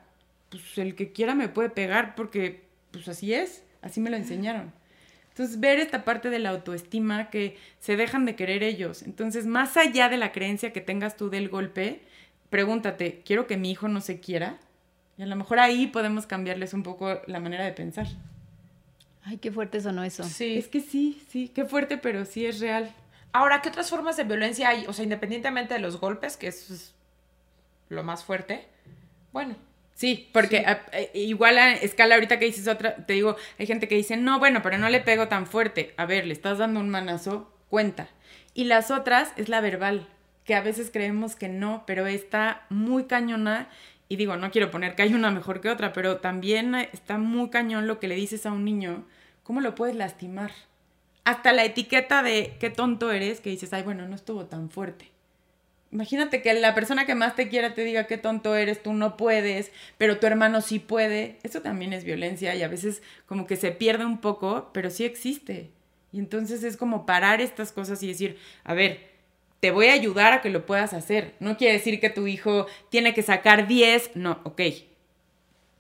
[0.51, 4.73] pues el que quiera me puede pegar porque pues así es, así me lo enseñaron.
[5.31, 9.03] Entonces, ver esta parte de la autoestima que se dejan de querer ellos.
[9.03, 12.01] Entonces, más allá de la creencia que tengas tú del golpe,
[12.49, 14.59] pregúntate, ¿quiero que mi hijo no se quiera?
[15.19, 18.07] Y a lo mejor ahí podemos cambiarles un poco la manera de pensar.
[19.27, 20.23] Ay, qué fuerte sonó eso.
[20.25, 20.57] Sí.
[20.57, 22.95] Es que sí, sí, qué fuerte, pero sí es real.
[23.33, 24.87] Ahora, ¿qué otras formas de violencia hay?
[24.87, 26.95] O sea, independientemente de los golpes, que eso es
[27.89, 28.67] lo más fuerte.
[29.33, 29.57] Bueno,
[29.95, 33.89] Sí, porque a- eh, igual a escala ahorita que dices otra, te digo, hay gente
[33.89, 35.95] que dice, no, bueno, pero no le pego tan fuerte.
[35.97, 38.09] A ver, le estás dando un manazo, cuenta.
[38.53, 40.07] Y las otras es la verbal,
[40.45, 43.71] que a veces creemos que no, pero está muy cañona.
[44.09, 47.51] Y digo, no quiero poner que hay una mejor que otra, pero también está muy
[47.51, 49.05] cañón lo que le dices a un niño,
[49.43, 50.53] cómo lo puedes lastimar.
[51.25, 55.11] Hasta la etiqueta de qué tonto eres, que dices, ay, bueno, no estuvo tan fuerte.
[55.91, 59.17] Imagínate que la persona que más te quiera te diga qué tonto eres, tú no
[59.17, 61.39] puedes, pero tu hermano sí puede.
[61.43, 65.05] Eso también es violencia y a veces como que se pierde un poco, pero sí
[65.05, 65.71] existe.
[66.13, 69.16] Y entonces es como parar estas cosas y decir, a ver,
[69.61, 71.35] te voy a ayudar a que lo puedas hacer.
[71.41, 74.61] No quiere decir que tu hijo tiene que sacar 10, no, ok.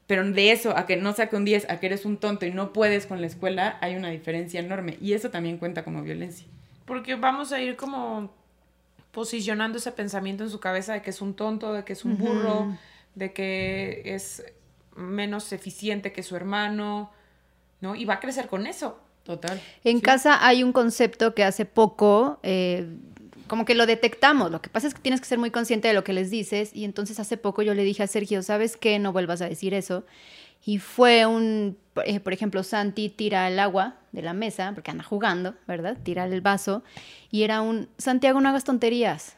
[0.06, 2.52] Pero de eso a que no saque un 10, a que eres un tonto y
[2.52, 4.96] no puedes con la escuela, hay una diferencia enorme.
[5.00, 6.46] Y eso también cuenta como violencia.
[6.84, 8.32] porque vamos a ir como
[9.10, 12.16] posicionando ese pensamiento en su cabeza de que es un tonto, de que es un
[12.18, 12.76] burro,
[13.16, 14.44] de que es
[14.94, 17.10] menos eficiente que su hermano,
[17.80, 17.96] ¿no?
[17.96, 19.00] Y va a crecer con eso.
[19.24, 19.60] Total.
[19.82, 20.02] En Sí.
[20.02, 22.86] casa hay un concepto que hace poco, eh,
[23.46, 24.50] como que lo detectamos.
[24.50, 26.70] Lo que pasa es que tienes que ser muy consciente de lo que les dices.
[26.74, 28.98] Y entonces hace poco yo le dije a Sergio, ¿sabes qué?
[28.98, 30.04] No vuelvas a decir eso.
[30.64, 35.04] Y fue un, eh, por ejemplo, Santi tira el agua de la mesa, porque anda
[35.04, 35.96] jugando, ¿verdad?
[36.02, 36.82] Tira el vaso.
[37.30, 39.36] Y era un, Santiago, no hagas tonterías.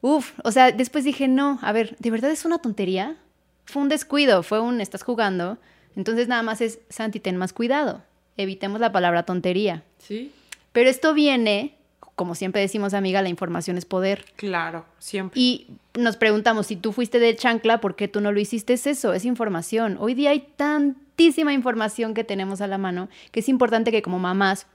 [0.00, 3.16] Uf, o sea, después dije, no, a ver, ¿de verdad es una tontería?
[3.64, 5.58] Fue un descuido, fue un, estás jugando.
[5.96, 8.02] Entonces nada más es, Santi, ten más cuidado.
[8.36, 9.82] Evitemos la palabra tontería.
[9.98, 10.32] Sí.
[10.72, 11.74] Pero esto viene,
[12.18, 14.24] como siempre decimos, amiga, la información es poder.
[14.34, 15.40] Claro, siempre.
[15.40, 18.72] Y nos preguntamos, si tú fuiste de chancla, ¿por qué tú no lo hiciste?
[18.72, 19.96] Es eso, es información.
[20.00, 24.18] Hoy día hay tantísima información que tenemos a la mano que es importante que como
[24.18, 24.66] mamás,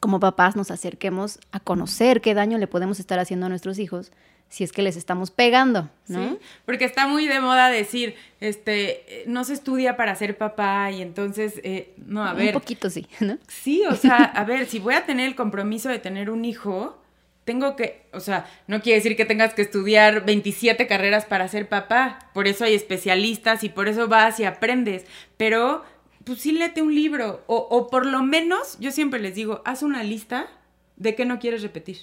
[0.00, 4.12] como papás, nos acerquemos a conocer qué daño le podemos estar haciendo a nuestros hijos
[4.52, 6.28] si es que les estamos pegando, ¿no?
[6.28, 10.90] Sí, porque está muy de moda decir, este, eh, no se estudia para ser papá
[10.90, 12.48] y entonces, eh, no, a ver.
[12.48, 13.38] Un poquito sí, ¿no?
[13.48, 17.02] Sí, o sea, a ver, si voy a tener el compromiso de tener un hijo,
[17.44, 21.70] tengo que, o sea, no quiere decir que tengas que estudiar 27 carreras para ser
[21.70, 25.06] papá, por eso hay especialistas y por eso vas y aprendes,
[25.38, 25.82] pero
[26.24, 29.82] pues sí léete un libro o, o por lo menos, yo siempre les digo, haz
[29.82, 30.46] una lista
[30.96, 31.96] de qué no quieres repetir.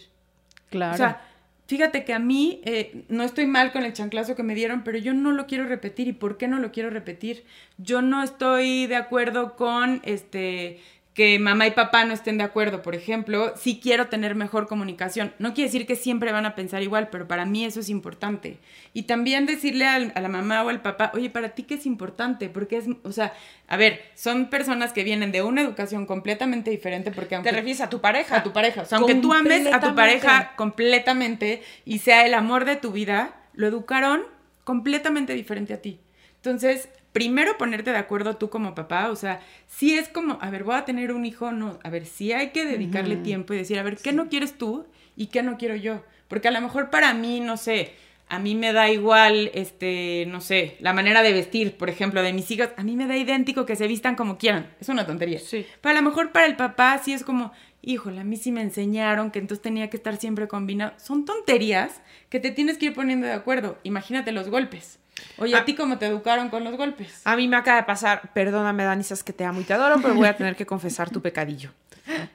[0.72, 0.96] Claro.
[0.96, 1.22] O sea,
[1.70, 4.98] fíjate que a mí eh, no estoy mal con el chanclazo que me dieron, pero
[4.98, 6.08] yo no lo quiero repetir.
[6.08, 7.46] ¿Y por qué no lo quiero repetir?
[7.78, 10.80] Yo no estoy de acuerdo con este
[11.14, 15.34] que mamá y papá no estén de acuerdo, por ejemplo, sí quiero tener mejor comunicación.
[15.38, 18.58] No quiere decir que siempre van a pensar igual, pero para mí eso es importante.
[18.94, 21.86] Y también decirle al- a la mamá o al papá, oye, para ti qué es
[21.86, 23.34] importante, porque es, o sea,
[23.68, 27.82] a ver, son personas que vienen de una educación completamente diferente, porque aunque Te refieres
[27.82, 28.38] a tu pareja.
[28.38, 28.84] a tu pareja.
[28.84, 32.92] O sea, aunque tú ames a tu pareja completamente y sea el amor de tu
[32.92, 34.22] vida, lo educaron
[34.64, 36.00] completamente diferente a ti.
[36.38, 40.64] Entonces, primero ponerte de acuerdo tú como papá, o sea, si es como, a ver,
[40.64, 43.80] voy a tener un hijo, no, a ver, sí hay que dedicarle tiempo y decir,
[43.80, 46.04] a ver, ¿qué no quieres tú y qué no quiero yo?
[46.28, 47.94] Porque a lo mejor para mí, no sé,
[48.30, 52.32] a mí me da igual, este, no sé, la manera de vestir, por ejemplo, de
[52.32, 54.68] mis hijas, a mí me da idéntico que se vistan como quieran.
[54.80, 55.40] Es una tontería.
[55.40, 55.66] Sí.
[55.82, 58.62] Pero a lo mejor para el papá sí es como, híjole, a mí sí me
[58.62, 60.94] enseñaron que entonces tenía que estar siempre combinado.
[60.98, 63.80] Son tonterías que te tienes que ir poniendo de acuerdo.
[63.84, 65.00] Imagínate los golpes.
[65.38, 65.66] Oye, ¿a Ah.
[65.66, 67.22] ti cómo te educaron con los golpes?
[67.26, 69.98] A mí me acaba de pasar, perdóname, Dani, sabes que te amo y te adoro,
[70.02, 71.72] pero voy a tener que confesar tu pecadillo.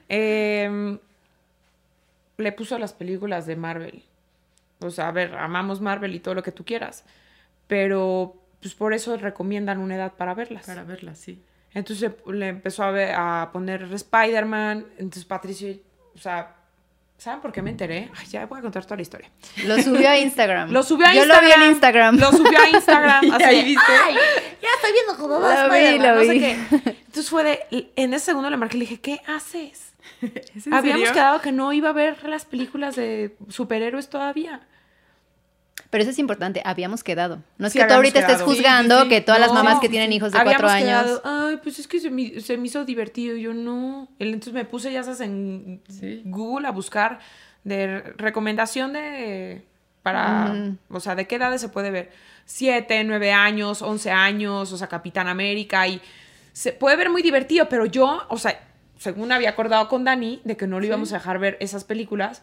[0.09, 0.97] Eh,
[2.37, 4.03] le puso las películas de Marvel.
[4.79, 7.03] O sea, a ver, amamos Marvel y todo lo que tú quieras,
[7.67, 10.65] pero pues por eso recomiendan una edad para verlas.
[10.65, 11.41] Para verla, sí.
[11.73, 15.75] Entonces le empezó a, ver, a poner Spider-Man, entonces Patricio,
[16.13, 16.55] o sea,
[17.17, 18.09] ¿saben por qué me enteré?
[18.17, 19.29] Ay, ya voy a contar toda la historia.
[19.65, 20.71] Lo subió a Instagram.
[20.71, 21.49] Lo subió a Yo Instagram.
[21.49, 22.17] lo vi en Instagram.
[22.19, 23.31] Lo subió a Instagram.
[23.33, 23.91] Así ahí viste.
[24.05, 24.15] "Ay,
[24.61, 26.39] ya estoy viendo como va Lo vi, Spider-Man", lo no sé vi.
[26.39, 26.51] qué.
[27.07, 29.93] Entonces fue de, en ese segundo le marqué y le dije, ¿qué haces?
[30.55, 31.13] ¿Es en Habíamos serio?
[31.13, 34.61] quedado que no iba a ver las películas de superhéroes todavía.
[35.95, 37.41] Pero eso es importante, habíamos quedado.
[37.57, 38.49] No es Sí, que tú ahorita estés quedado.
[38.51, 39.09] Juzgando sí, sí.
[39.11, 41.03] que todas las mamás que tienen hijos de cuatro años.
[41.03, 43.37] quedado, Ay, pues es que se me, se me hizo divertido.
[43.37, 44.09] Y yo no.
[44.19, 46.21] Entonces me puse, ya sabes, en Sí.
[46.25, 47.19] Google a buscar
[47.63, 49.63] de recomendación de.
[50.03, 50.53] Para.
[50.89, 52.11] O sea, de qué edades se puede ver.
[52.43, 55.87] Siete, nueve años, once años, o sea, Capitán América.
[55.87, 56.01] Y
[56.51, 58.59] se puede ver muy divertido, pero yo, o sea,
[58.97, 62.41] según había acordado con Dani, de que no le íbamos a dejar ver esas películas.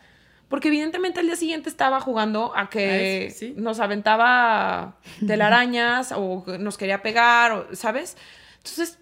[0.53, 3.55] Porque evidentemente al día siguiente estaba jugando a que A eso, sí.
[3.57, 8.19] nos aventaba telarañas o nos quería pegar, o- ¿sabes?
[8.59, 8.99] Entonces,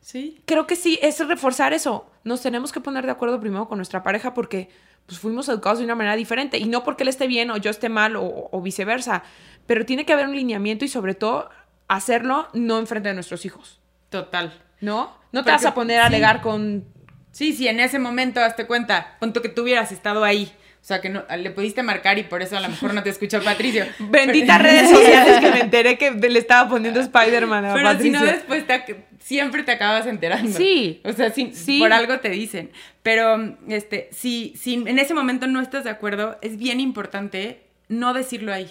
[0.00, 0.40] Sí.
[0.46, 2.08] creo que sí, es reforzar eso.
[2.22, 4.68] Nos tenemos que poner de acuerdo primero con nuestra pareja porque
[5.06, 7.70] pues fuimos educados de una manera diferente y no porque él esté bien o yo
[7.70, 9.24] esté mal o, o viceversa,
[9.66, 11.50] pero tiene que haber un lineamiento y sobre todo
[11.88, 14.52] hacerlo no enfrente de nuestros hijos, Total.
[14.80, 15.18] ¿no?
[15.32, 16.06] No te Porque- vas a poner a sí.
[16.14, 16.84] alegar con
[17.32, 20.52] Sí, sí, en ese momento, hazte cuenta, punto que tú hubieras estado ahí.
[20.82, 23.10] O sea, que no, le pudiste marcar y por eso a lo mejor no te
[23.10, 23.84] escuchó Patricio.
[23.98, 28.10] benditas Pero- redes sociales que me enteré que le estaba poniendo Spider-Man a Pero si
[28.10, 30.56] no, después te siempre te acabas enterando.
[30.56, 31.02] Sí.
[31.04, 31.78] O sea, sí, Sí.
[31.78, 32.70] por algo te dicen.
[33.02, 38.14] Pero, este, si, si en ese momento no estás de acuerdo, es bien importante no
[38.14, 38.70] decirlo ahí.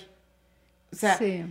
[0.92, 1.44] O sea, sí.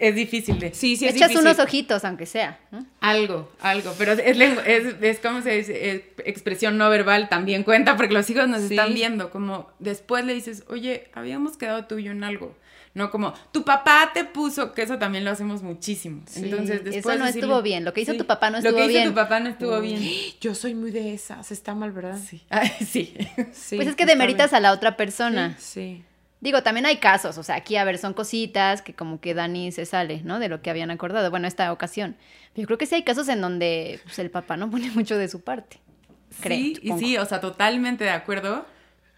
[0.00, 0.74] Es difícil de...
[0.74, 1.46] Sí, sí, es Echas difícil.
[1.48, 2.58] unos ojitos, aunque sea.
[2.70, 2.84] ¿no?
[3.00, 7.62] Algo, algo, pero es, lengua- es, es como se dice, es expresión no verbal también
[7.62, 8.74] cuenta porque los hijos nos Sí.
[8.74, 12.56] están viendo, como después le dices, oye, habíamos quedado tú y yo en algo,
[12.92, 16.96] no como, tu papá te puso, que eso también lo hacemos muchísimo, Sí, entonces después
[17.14, 18.92] eso no decirle- estuvo bien, lo que hizo tu papá no Lo estuvo que hizo
[18.92, 19.08] bien.
[19.10, 20.02] tu papá no estuvo bien.
[20.40, 22.18] Yo soy muy de esas, está mal, ¿verdad?
[22.28, 23.14] Sí, Ay, sí.
[23.52, 24.56] Sí, pues es que demeritas bien.
[24.56, 25.56] a la otra persona.
[25.58, 26.02] Sí.
[26.40, 29.72] Digo, también hay casos, o sea, aquí a ver, son cositas que como que Dani
[29.72, 30.38] se sale, ¿no?
[30.38, 32.16] De lo que habían acordado, bueno, esta ocasión.
[32.54, 35.18] Pero yo creo que sí hay casos en donde pues, el papá no pone mucho
[35.18, 35.78] de su parte.
[36.40, 36.98] Creo, sí, y supongo.
[37.00, 38.64] sí, o sea, totalmente de acuerdo.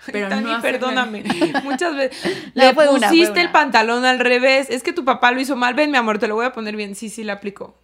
[0.11, 1.23] Pero Dani, no perdóname.
[1.63, 2.51] Muchas veces.
[2.55, 4.69] No, Le una, pusiste el pantalón al revés.
[4.69, 5.75] Es que tu papá lo hizo mal.
[5.75, 6.97] Ven, mi amor, te lo voy a poner bien.
[6.97, 7.79] Sí, sí, le aplicó.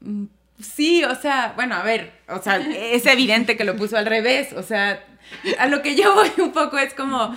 [0.00, 0.26] Mm,
[0.60, 4.52] Sí, o sea, bueno, a ver, o sea, es evidente que lo puso al revés,
[4.52, 5.04] o sea,
[5.56, 7.32] a lo que yo voy un poco es como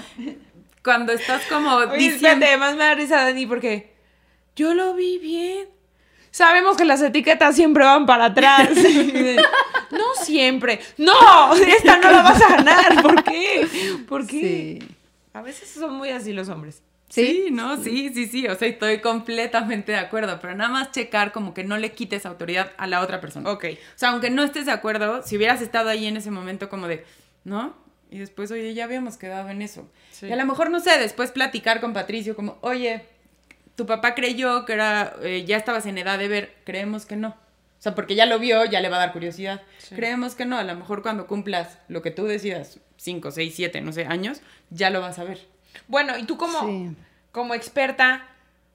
[0.83, 3.93] cuando estás como Oye, diciendo, espérate, me da risa, Dani, porque
[4.55, 5.67] yo lo vi bien.
[6.31, 8.69] Sabemos que las etiquetas siempre van para atrás.
[9.91, 10.79] no siempre.
[10.97, 11.53] ¡No!
[11.55, 13.01] Esta no la vas a ganar.
[13.01, 13.67] ¿Por qué?
[14.07, 14.79] ¿Por qué?
[14.81, 14.95] Sí.
[15.33, 16.81] A veces son muy así los hombres.
[17.09, 21.31] sí, no, sí, sí, sí, o sea, estoy completamente de acuerdo, pero nada más checar
[21.31, 23.49] como que no le quites autoridad a la otra persona.
[23.49, 23.65] Ok.
[23.73, 26.87] O sea, aunque no estés de acuerdo, si hubieras estado ahí en ese momento como
[26.87, 27.05] de,
[27.43, 27.75] ¿no?
[28.11, 29.89] Y después, oye, ya habíamos quedado en eso.
[30.11, 30.27] Sí.
[30.27, 33.05] Y a lo mejor, no sé, después platicar con Patricio como, oye,
[33.75, 37.29] tu papá creyó que era, eh, ya estabas en edad de ver, creemos que no.
[37.29, 39.61] O sea, porque ya lo vio, ya le va a dar curiosidad.
[39.79, 39.95] Sí.
[39.95, 43.81] Creemos que no, a lo mejor cuando cumplas lo que tú decidas, 5, 6, 7,
[43.81, 45.47] no sé, años, ya lo vas a ver.
[45.87, 46.91] Bueno, y tú como, Sí.
[47.31, 48.27] como experta,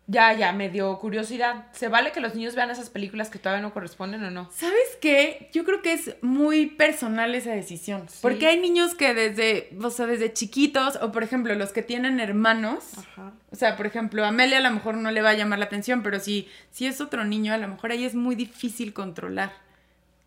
[0.06, 1.66] ya, ya me dio curiosidad.
[1.72, 4.48] ¿Se vale que los niños vean esas películas que todavía no corresponden o no?
[4.52, 5.50] ¿Sabes qué?
[5.52, 8.08] Yo creo que es muy personal esa decisión.
[8.08, 8.18] Sí.
[8.22, 12.20] Porque hay niños que desde, o sea, desde chiquitos, o por ejemplo, los que tienen
[12.20, 13.32] hermanos, Ajá.
[13.50, 15.64] o sea, por ejemplo, a Amelia a lo mejor no le va a llamar la
[15.64, 19.52] atención, pero si, si es otro niño, a lo mejor ahí es muy difícil controlar.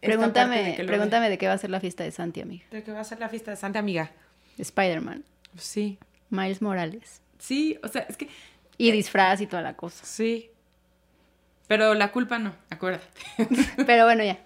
[0.01, 2.65] Pregúntame, de pregúntame de qué va a ser la fiesta de Santi, amiga.
[2.71, 4.11] ¿De qué va a ser la fiesta de Santa Amiga?
[4.57, 5.23] Spider-Man,
[5.57, 5.97] Sí,
[6.29, 7.21] Miles Morales.
[7.37, 8.27] Sí, o sea, es que...
[8.79, 10.03] Y disfraz y toda la cosa.
[10.05, 10.49] sí.
[11.67, 13.05] Pero la culpa no, acuérdate.
[13.85, 14.39] Pero bueno, ya.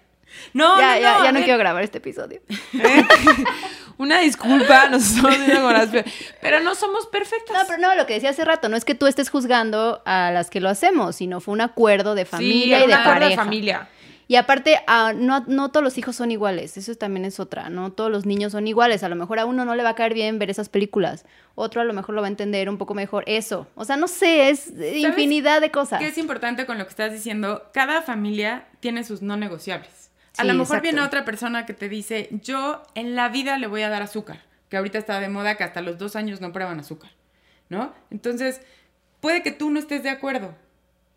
[0.52, 2.42] No, ya, no, ya, no, ya no quiero grabar este episodio.
[3.96, 5.88] Una disculpa, nos estamos viendo con las...
[5.88, 6.04] pe-
[6.42, 7.56] Pero no somos perfectas.
[7.56, 10.32] No, pero no, lo que decía hace rato, no es que tú estés juzgando a
[10.32, 13.20] las que lo hacemos, sino fue un acuerdo de familia sí, y de un acuerdo
[13.20, 13.44] pareja.
[13.44, 13.88] familia.
[14.26, 17.92] Y aparte, ah, no, no todos los hijos son iguales, eso también es otra, no
[17.92, 20.14] todos los niños son iguales, a lo mejor a uno no le va a caer
[20.14, 23.24] bien ver esas películas, otro a lo mejor lo va a entender un poco mejor
[23.26, 25.98] eso, o sea, no sé, es infinidad de cosas.
[25.98, 27.70] ¿Qué es importante con lo que estás diciendo?
[27.74, 30.10] Cada familia tiene sus no negociables.
[30.36, 33.82] A lo mejor viene otra persona que te dice, yo en la vida le voy
[33.82, 36.80] a dar azúcar, que ahorita está de moda que hasta los dos años no prueban
[36.80, 37.10] azúcar,
[37.68, 37.92] ¿no?
[38.10, 38.60] Entonces,
[39.20, 40.56] puede que tú no estés de acuerdo,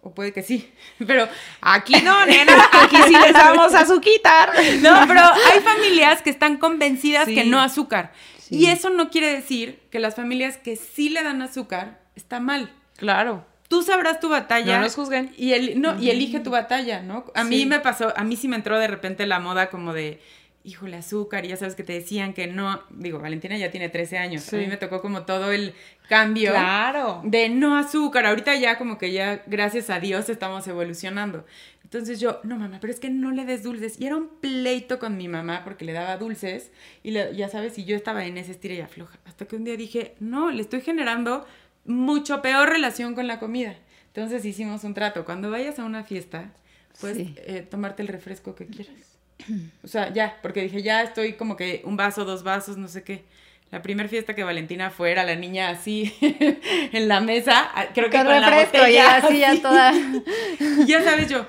[0.07, 0.71] o puede que sí,
[1.05, 1.27] pero
[1.59, 4.53] aquí no, nena, aquí sí les damos azúcar.
[4.81, 8.13] No, pero hay familias que están convencidas que no azúcar.
[8.49, 12.71] Y eso no quiere decir que las familias que sí le dan azúcar está mal.
[12.95, 13.45] Claro.
[13.67, 14.77] Tú sabrás tu batalla.
[14.77, 15.33] No nos juzguen.
[15.35, 17.25] Y, el, no, y elige tu batalla, ¿no?
[17.35, 20.21] A mí me pasó, a mí sí me entró de repente la moda como de,
[20.67, 24.17] híjole, azúcar, y ya sabes que te decían que no, digo, Valentina ya tiene 13
[24.17, 25.73] años, a mí me tocó como todo el
[26.09, 27.21] cambio claro.
[27.23, 31.45] de no azúcar, ahorita ya como que ya, gracias a Dios, estamos evolucionando.
[31.83, 33.97] Entonces yo, no mamá, pero es que no le des dulces.
[33.97, 36.69] Y era un pleito con mi mamá porque le daba dulces
[37.01, 39.17] y ya sabes, y yo estaba en esa estira y afloja.
[39.23, 41.47] Hasta que un día dije, no, le estoy generando
[41.85, 43.77] mucho peor relación con la comida.
[44.07, 45.23] Entonces hicimos un trato.
[45.23, 46.51] Cuando vayas a una fiesta,
[46.99, 49.06] puedes eh, tomarte el refresco que quieras.
[49.83, 53.03] O sea, ya, porque dije, ya estoy como que un vaso, dos vasos, no sé
[53.03, 53.23] qué.
[53.71, 58.09] La primera fiesta que Valentina fue era la niña así en la mesa, ah, creo
[58.09, 59.93] que con, la botella, así, ya toda.
[60.85, 61.45] ya sabes yo.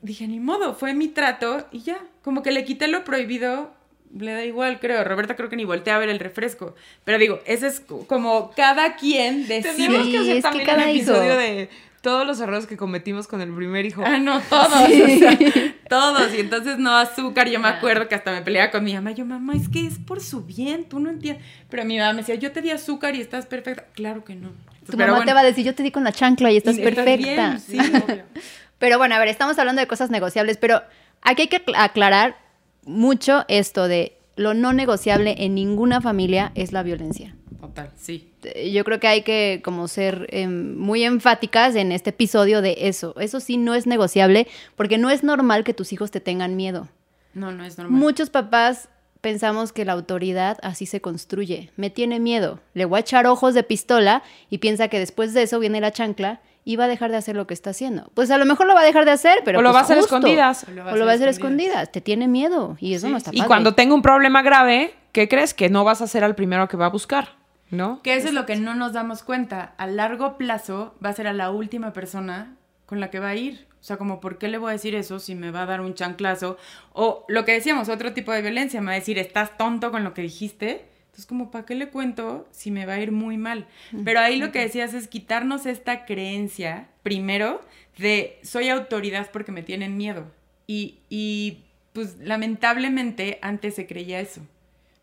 [0.00, 3.72] Dije, ni modo, fue mi trato y ya, como que le quité lo prohibido,
[4.18, 5.04] le da igual, creo.
[5.04, 6.74] Roberta creo que ni voltea a ver el refresco.
[7.04, 9.74] Pero digo, ese es como cada quien decide.
[9.74, 11.68] Tenemos que hacer también un episodio de
[12.02, 14.02] todos los errores que cometimos con el primer hijo.
[14.04, 14.90] Ah, no, todos.
[15.88, 16.34] todos.
[16.34, 17.48] Y entonces no azúcar.
[17.48, 19.12] Yo me acuerdo que hasta me peleaba con mi mamá.
[19.12, 21.46] Yo, mamá, es que es por su bien, tú no entiendes.
[21.70, 23.84] Pero mi mamá me decía, yo te di azúcar y estás perfecta.
[23.94, 24.50] Claro que no.
[24.90, 27.58] tu mamá te va a decir, yo te di con la chancla y estás perfecta.
[27.58, 28.24] sí, obvio.
[28.78, 30.82] pero bueno, a ver, estamos hablando de cosas negociables, pero
[31.22, 32.36] aquí hay que aclarar
[32.84, 37.36] mucho esto de lo no negociable en ninguna familia es la violencia.
[37.62, 38.28] Total, sí.
[38.72, 43.14] Yo creo que hay que como ser em, muy enfáticas en este episodio de eso.
[43.20, 46.88] Eso sí no es negociable porque no es normal que tus hijos te tengan miedo.
[47.34, 48.00] No, no es normal.
[48.00, 48.88] Muchos papás
[49.20, 51.70] pensamos que la autoridad así se construye.
[51.76, 52.58] Me tiene miedo.
[52.74, 55.92] Le voy a echar ojos de pistola y piensa que después de eso viene la
[55.92, 58.10] chancla y va a dejar de hacer lo que está haciendo.
[58.14, 59.60] Pues a lo mejor lo va a dejar de hacer, pero.
[59.60, 60.66] O lo pues va a hacer escondidas.
[60.68, 61.92] O lo va, a hacer escondidas.
[61.92, 63.44] Te tiene miedo y eso no está padre.
[63.44, 65.54] Y cuando tenga un problema grave, ¿qué crees?
[65.54, 67.40] Que no vas a ser el primero que va a buscar.
[67.72, 68.02] ¿No?
[68.02, 69.74] Que eso es lo que no nos damos cuenta.
[69.78, 72.54] A largo plazo va a ser a la última persona
[72.84, 73.66] con la que va a ir.
[73.80, 75.80] O sea, como, ¿por qué le voy a decir eso si me va a dar
[75.80, 76.58] un chanclazo?
[76.92, 80.04] O lo que decíamos, otro tipo de violencia, me va a decir, estás tonto con
[80.04, 80.84] lo que dijiste.
[81.06, 83.66] Entonces, como, ¿para qué le cuento si me va a ir muy mal?
[84.04, 87.62] Pero ahí lo que decías es quitarnos esta creencia, primero,
[87.96, 90.30] de soy autoridad porque me tienen miedo.
[90.66, 94.42] Y, y pues lamentablemente antes se creía eso,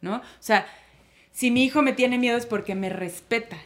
[0.01, 0.17] ¿no?
[0.17, 0.67] O sea,
[1.31, 3.57] si mi hijo me tiene miedo es porque me respeta,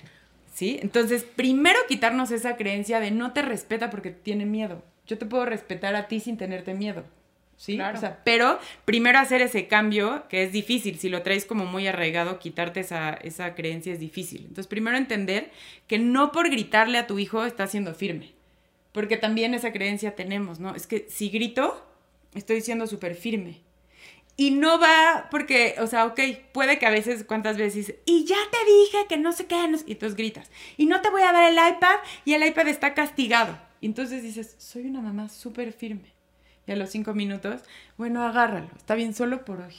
[0.54, 0.80] ¿sí?
[0.82, 4.84] Entonces, primero quitarnos esa creencia de no te respeta porque tiene miedo.
[5.08, 7.04] Yo te puedo respetar a ti sin tenerte miedo.
[7.58, 7.76] ¿Sí?
[7.76, 7.98] Claro.
[7.98, 11.88] O sea, pero primero hacer ese cambio, que es difícil, si lo traes como muy
[11.88, 14.42] arraigado, quitarte esa, esa creencia es difícil.
[14.42, 15.52] Entonces, primero entender
[15.88, 18.34] que no por gritarle a tu hijo está siendo firme,
[18.92, 20.76] porque también esa creencia tenemos, ¿no?
[20.76, 21.86] Es que si grito,
[22.34, 23.62] estoy siendo súper firme.
[24.36, 26.20] Y no va porque, o sea, ok,
[26.54, 29.92] puede que a veces, cuántas veces, y ya te dije que no sé qué, y
[29.92, 33.58] entonces gritas, y no te voy a dar el iPad, y el iPad está castigado.
[33.80, 36.14] Y entonces dices, soy una mamá súper firme.
[36.66, 37.62] Y a los cinco minutos,
[37.98, 39.76] bueno, agárralo, está bien solo por hoy.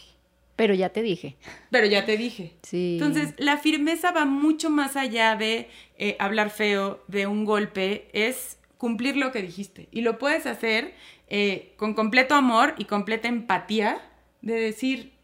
[0.57, 1.37] Pero ya te dije.
[1.71, 2.53] Pero ya te dije.
[2.63, 2.99] Sí.
[3.01, 8.59] Entonces, la firmeza va mucho más allá de eh, hablar feo, de un golpe, es
[8.79, 9.89] cumplir lo que dijiste.
[9.91, 10.95] Y lo puedes hacer
[11.29, 14.01] eh, con completo amor y completa empatía
[14.45, 15.15] de decir,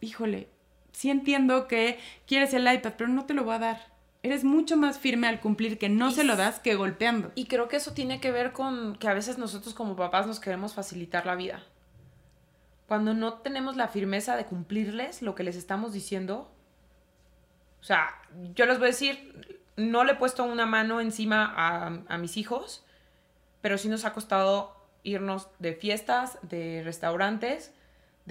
[0.00, 0.48] híjole,
[0.92, 3.90] sí entiendo que quieres el iPad, pero no te lo voy a dar.
[4.22, 7.30] Eres mucho más firme al cumplir que no se lo das que golpeando.
[7.34, 10.40] Y creo que eso tiene que ver con que a veces nosotros como papás nos
[10.40, 11.62] queremos facilitar la vida.
[12.86, 16.50] Cuando no tenemos la firmeza de cumplirles lo que les estamos diciendo.
[17.80, 18.14] O sea,
[18.54, 22.36] yo les voy a decir, no le he puesto una mano encima a, a mis
[22.36, 22.84] hijos,
[23.60, 27.72] pero sí nos ha costado irnos de fiestas, de restaurantes,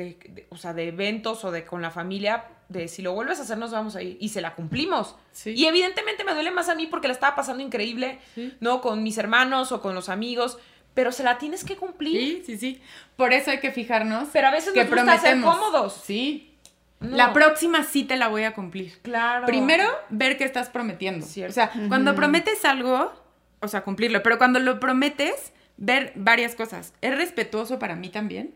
[0.04, 3.44] de, o sea, de eventos o de con la familia, de si lo vuelves a
[3.44, 5.16] hacer nos vamos a ir y se la cumplimos.
[5.46, 8.20] Y evidentemente me duele más a mí porque la estaba pasando increíble,
[8.60, 8.82] ¿no?
[8.82, 10.58] Con mis hermanos o con los amigos,
[10.94, 12.44] pero se la tienes que cumplir.
[12.44, 12.82] Sí, sí, sí.
[13.16, 14.30] Por eso hay que fijarnos.
[14.32, 15.94] Pero a veces que nos gusta ser cómodos.
[16.04, 16.58] Sí.
[17.00, 19.00] La próxima sí te la voy a cumplir.
[19.02, 19.46] Claro.
[19.46, 21.26] Primero, ver qué estás prometiendo.
[21.26, 23.14] O sea, cuando prometes algo,
[23.62, 26.94] o sea, cumplirlo, pero cuando lo prometes, ver varias cosas.
[27.02, 28.54] ¿Es respetuoso para mí también?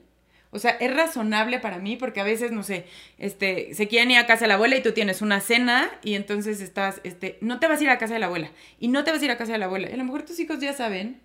[0.54, 2.86] O sea, es razonable para mí porque a veces, no sé,
[3.18, 6.14] este, se quieren ir a casa de la abuela y tú tienes una cena y
[6.14, 9.04] entonces estás, este, no te vas a ir a casa de la abuela y no
[9.04, 9.90] te vas a ir a casa de la abuela.
[9.90, 11.20] Y a lo mejor tus hijos ya saben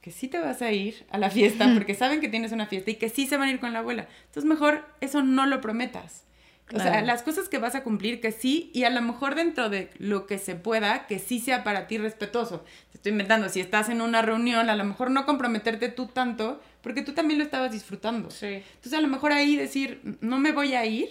[0.00, 2.90] que sí te vas a ir a la fiesta porque saben que tienes una fiesta
[2.90, 4.08] y que sí se van a ir con la abuela.
[4.26, 6.24] Entonces mejor eso no lo prometas.
[6.72, 9.70] O sea, las cosas que vas a cumplir, que sí, y a lo mejor dentro
[9.70, 12.64] de lo que se pueda, que sí sea para ti respetuoso.
[12.92, 16.60] Te estoy inventando, si estás en una reunión, a lo mejor no comprometerte tú tanto,
[16.82, 18.30] porque tú también lo estabas disfrutando.
[18.30, 18.46] Sí.
[18.74, 21.08] Entonces a lo mejor ahí decir, no me voy a ir,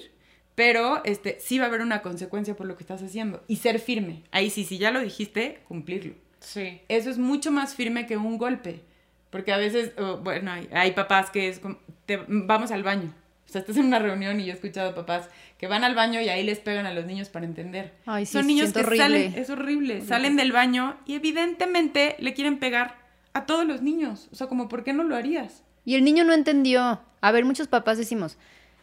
[0.55, 3.43] pero este, sí va a haber una consecuencia por lo que estás haciendo.
[3.47, 4.23] Y ser firme.
[4.31, 6.13] Ahí sí, si ya lo dijiste, cumplirlo.
[6.39, 6.81] Sí.
[6.89, 8.81] Eso es mucho más firme que un golpe.
[9.29, 13.13] Porque a veces, oh, bueno, hay, hay papás que es como, te- vamos al baño.
[13.47, 16.21] O sea, estás en una reunión y yo he escuchado papás que van al baño
[16.21, 17.93] y ahí les pegan a los niños para entender.
[18.05, 18.97] Ay, sí, Son niños que horrible.
[19.03, 22.97] salen, es horrible, salen del baño y evidentemente le quieren pegar
[23.39, 24.29] a todos los niños.
[24.31, 25.63] O sea, como, ¿por qué no lo harías?
[25.85, 27.01] Y el niño no entendió.
[27.21, 28.37] A ver, muchos papás decimos,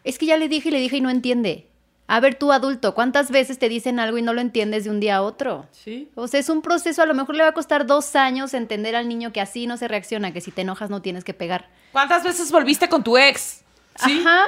[0.05, 1.69] es que ya le dije y le dije y no entiende.
[2.09, 5.01] A ver, tú adulto, ¿cuántas veces te dicen algo y no lo entiendes de un
[5.01, 5.67] día a otro?
[5.73, 6.09] Sí.
[6.15, 8.95] O sea, es un proceso, a lo mejor le va a costar dos años entender
[8.95, 11.69] al niño que así no se reacciona, que si te enojas no tienes que pegar.
[11.91, 13.65] ¿Cuántas veces volviste con tu ex?
[14.05, 14.23] Sí.
[14.25, 14.45] Ajá.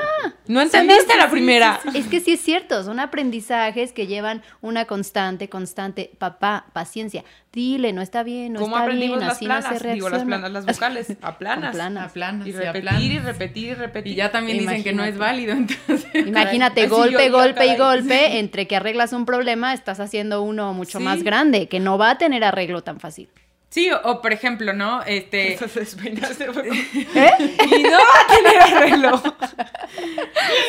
[0.46, 1.80] No entendiste Sí, la sí, primera.
[1.94, 6.10] Es que sí es cierto, son aprendizajes que llevan una constante, constante.
[6.18, 7.24] Papá, paciencia.
[7.52, 9.82] Dile, no está bien, no ¿Cómo está aprendimos bien, las así no se planas?
[9.82, 9.94] reacciona.
[9.94, 11.16] Digo, las planas, las vocales.
[11.22, 11.68] Aplanas.
[11.70, 12.10] Aplanas.
[12.10, 13.02] Aplanas, Y repetir, aplanas.
[13.02, 14.12] y repetir, y repetir.
[14.12, 16.06] Y ya también dicen que no es válido, entonces.
[16.14, 20.42] Imagínate, Así golpe, yo, yo, golpe y golpe, entre que arreglas un problema, estás haciendo
[20.42, 21.04] uno mucho Sí.
[21.04, 23.28] más grande, que no va a tener arreglo tan fácil.
[23.70, 25.02] Sí, o, o por ejemplo, ¿no?
[25.02, 25.58] Este.
[25.72, 26.44] Te despeinaste,
[27.14, 27.30] ¿Eh?
[27.76, 29.22] Y no va a tener arreglo.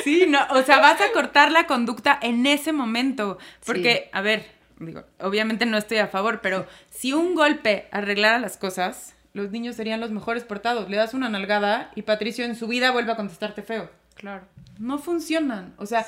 [0.04, 3.38] Sí, no, o sea, vas a cortar la conducta en ese momento.
[3.66, 4.10] Porque, Sí.
[4.14, 4.46] a ver,
[4.80, 9.76] digo, obviamente no estoy a favor, pero si un golpe arreglara las cosas, los niños
[9.76, 10.90] serían los mejores portados.
[10.90, 13.90] Le das una nalgada y Patricio en su vida vuelve a contestarte feo.
[14.16, 14.44] Claro.
[14.78, 15.74] No funcionan.
[15.78, 16.06] O sea,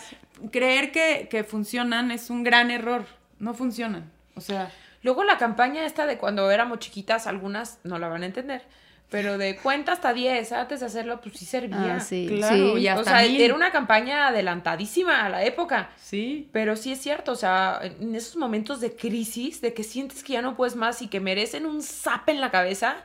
[0.52, 3.06] creer que, que funcionan es un gran error.
[3.40, 4.12] No funcionan.
[4.36, 4.72] O sea,
[5.04, 8.62] Luego la campaña esta de cuando éramos chiquitas, algunas no la van a entender,
[9.10, 11.96] pero de cuenta hasta 10, antes de hacerlo, pues sí servía.
[11.96, 12.82] Ah, sí, claro, sí.
[12.82, 13.42] y O hasta sea, mil.
[13.42, 15.90] era una campaña adelantadísima a la época.
[15.98, 16.50] sí.
[16.54, 20.34] Pero sí es cierto, o sea, en esos momentos de crisis, de que sientes que
[20.34, 22.98] ya no puedes más y que merecen un zap en la cabeza,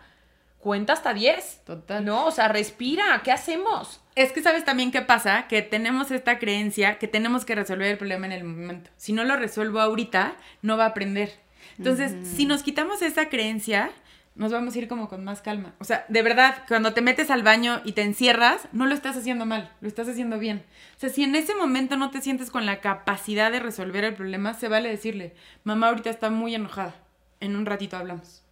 [0.59, 1.63] cuenta hasta 10.
[1.65, 2.05] Total.
[2.05, 4.01] No, o sea, respira, ¿qué hacemos?
[4.15, 7.99] Es que sabes también qué pasa, que tenemos esta creencia que tenemos que resolver el
[7.99, 8.91] problema en el momento.
[8.97, 11.33] Si no lo resuelvo ahorita, no va a aprender.
[11.79, 13.91] Entonces, si nos quitamos esa creencia,
[14.37, 15.75] nos vamos a ir como con más calma.
[15.79, 19.17] O sea, de verdad, cuando te metes al baño y te encierras, no lo estás
[19.17, 20.65] haciendo mal, lo estás haciendo bien.
[20.97, 24.15] O sea, si en ese momento no te sientes con la capacidad de resolver el
[24.15, 26.95] problema, se vale decirle, mamá ahorita está muy enojada,
[27.41, 28.43] en un ratito hablamos.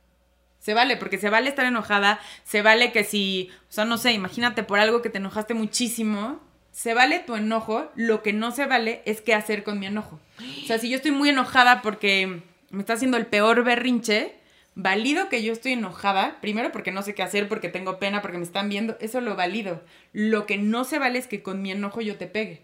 [0.59, 4.13] Se vale, porque se vale estar enojada, se vale que si, o sea, no sé,
[4.13, 6.41] imagínate por algo que te enojaste muchísimo,
[6.73, 10.19] se vale tu enojo, lo que no se vale es qué hacer con mi enojo.
[10.63, 12.43] O sea, si yo estoy muy enojada porque
[12.75, 14.37] me está haciendo el peor berrinche,
[14.75, 18.39] valido que yo estoy enojada, primero porque no sé qué hacer, porque tengo pena, porque
[18.39, 19.83] me están viendo, eso lo valido.
[20.13, 22.63] Lo que no se vale es que con mi enojo yo te pegue.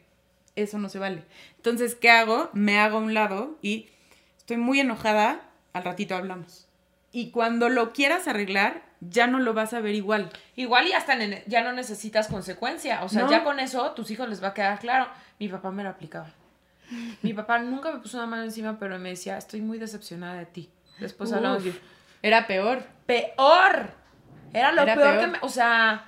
[0.56, 1.22] Eso no se vale.
[1.56, 2.50] Entonces, ¿qué hago?
[2.52, 3.88] Me hago a un lado y
[4.36, 5.42] estoy muy enojada,
[5.72, 6.66] al ratito hablamos.
[7.12, 10.30] Y cuando lo quieras arreglar, ya no lo vas a ver igual.
[10.56, 13.02] Igual y hasta ya no necesitas consecuencia.
[13.04, 13.30] O sea, No.
[13.30, 15.08] ya con eso tus hijos les va a quedar claro.
[15.38, 16.34] Mi papá me lo aplicaba.
[17.22, 20.46] Mi papá nunca me puso una mano encima, pero me decía, estoy muy decepcionada de
[20.46, 20.70] ti.
[20.98, 21.72] Después hablamos de...
[22.22, 22.82] Era peor.
[23.06, 23.90] ¡Peor!
[24.52, 25.20] Era lo Era peor, peor.
[25.20, 25.38] que me...
[25.42, 26.04] O sea,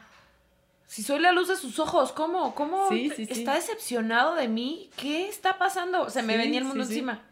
[0.86, 2.54] si soy la luz de sus ojos, ¿cómo?
[2.54, 3.32] ¿Cómo Sí, sí, sí.
[3.32, 4.90] está decepcionado de mí?
[4.96, 6.10] ¿Qué está pasando?
[6.10, 7.22] Se me venía el mundo encima.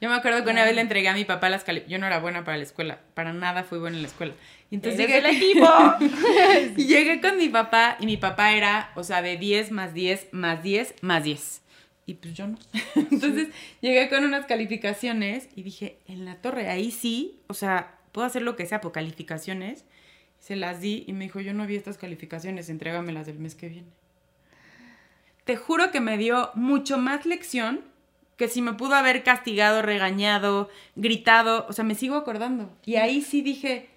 [0.00, 1.92] Yo me acuerdo que una vez le entregué a mi papá las calificaciones.
[1.92, 3.00] Yo no era buena para la escuela.
[3.12, 4.32] Para nada fui buena en la escuela.
[4.70, 5.68] Y entonces llegué, equipo.
[6.76, 10.28] y llegué con mi papá y mi papá era, o sea, de 10 más 10
[10.32, 11.62] más 10 más 10.
[12.10, 12.58] Y pues yo no.
[12.96, 13.50] Entonces
[13.80, 18.42] llegué con unas calificaciones y dije, en la torre, ahí sí, o sea, puedo hacer
[18.42, 19.84] lo que sea por calificaciones.
[20.40, 23.68] Se las di y me dijo, yo no vi estas calificaciones, entrégamelas del mes que
[23.68, 23.86] viene.
[25.44, 27.82] Te juro que me dio mucho más lección
[28.36, 32.76] que si me pudo haber castigado, regañado, gritado, o sea, me sigo acordando.
[32.84, 33.88] Y ahí sí dije,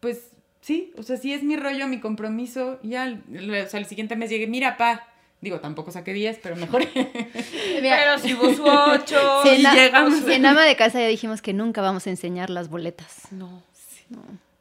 [0.00, 2.80] pues sí, o sea, sí es mi rollo, mi compromiso.
[2.82, 5.06] Y ya, o sea, el siguiente mes llegué, mira, pa.
[5.44, 6.82] Digo, tampoco saqué 10, pero mejor.
[6.94, 9.42] Mira, Pero si ocho.
[9.42, 10.26] si y en, la- llegamos.
[10.26, 13.30] en ama de casa ya dijimos que nunca vamos a enseñar las boletas.
[13.30, 13.62] No,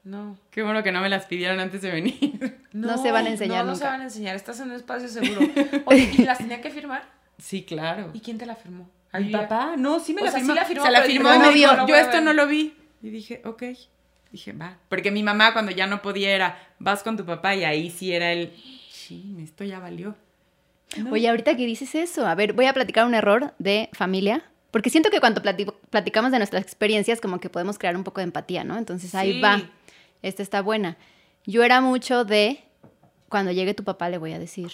[0.03, 0.37] no.
[0.51, 2.59] Qué bueno que no me las pidieron antes de venir.
[2.73, 4.35] No se van a enseñar No, no se van a enseñar.
[4.35, 5.41] Estás en un espacio seguro.
[5.85, 7.03] Oye, ¿y las tenía que firmar?
[7.37, 8.09] Sí, claro.
[8.13, 8.89] ¿Y quién te la firmó?
[9.17, 10.55] Mi papá, no, sí me O la sea, sí firmó.
[10.55, 11.87] la firmó, se la firmó y me no dijo, vio.
[11.87, 12.75] yo esto no lo vi.
[13.01, 13.63] Y dije, ok.
[14.31, 14.77] dije, va.
[14.89, 18.11] Porque mi mamá cuando ya no podía era, vas con tu papá y ahí sí
[18.13, 18.51] era el,
[18.91, 20.15] sí, esto ya valió.
[21.11, 24.89] Oye, ahorita que dices eso, a ver, voy a platicar un error de familia, porque
[24.89, 28.63] siento que cuando platicamos de nuestras experiencias, como que podemos crear un poco de empatía,
[28.63, 28.77] ¿no?
[28.77, 29.61] Entonces ahí va,
[30.21, 30.97] esta está buena.
[31.45, 32.63] Yo era mucho de,
[33.29, 34.71] cuando llegue tu papá le voy a decir,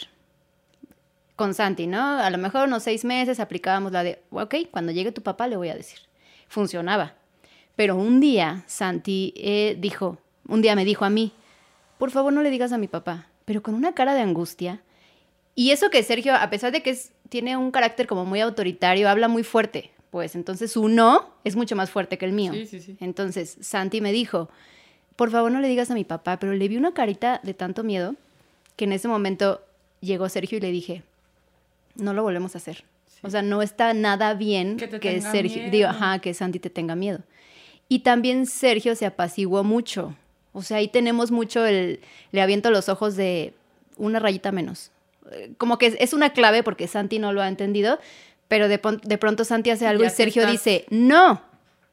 [1.36, 2.20] con Santi, ¿no?
[2.20, 5.56] A lo mejor unos seis meses aplicábamos la de, ok, cuando llegue tu papá le
[5.56, 6.00] voy a decir.
[6.50, 7.14] Funcionaba.
[7.76, 10.18] Pero un día Santi eh, dijo,
[10.50, 11.32] un día me dijo a mí,
[11.98, 14.82] por favor no le digas a mi papá, pero con una cara de angustia.
[15.60, 19.10] Y eso que Sergio, a pesar de que es, tiene un carácter como muy autoritario,
[19.10, 19.92] habla muy fuerte.
[20.10, 22.54] Pues entonces su no es mucho más fuerte que el mío.
[22.54, 22.96] Sí, sí, sí.
[23.02, 24.50] Entonces Santi me dijo,
[25.18, 27.84] por favor no le digas a mi papá, pero le vi una carita de tanto
[27.84, 28.16] miedo
[28.78, 29.62] que en ese momento
[30.00, 31.04] llegó Sergio y le dije,
[31.96, 32.86] no lo volvemos a hacer.
[33.22, 37.20] O sea, no está nada bien que, Sergio, digo, ajá, que Santi te tenga miedo.
[37.90, 40.16] Y también Sergio se apaciguó mucho.
[40.54, 42.00] O sea, ahí tenemos mucho el,
[42.32, 43.54] le aviento los ojos de
[43.98, 44.92] una rayita menos.
[45.58, 48.00] Como que es una clave porque Santi no lo ha entendido,
[48.50, 51.42] pero de, pronto Santi hace algo y Sergio dice, no,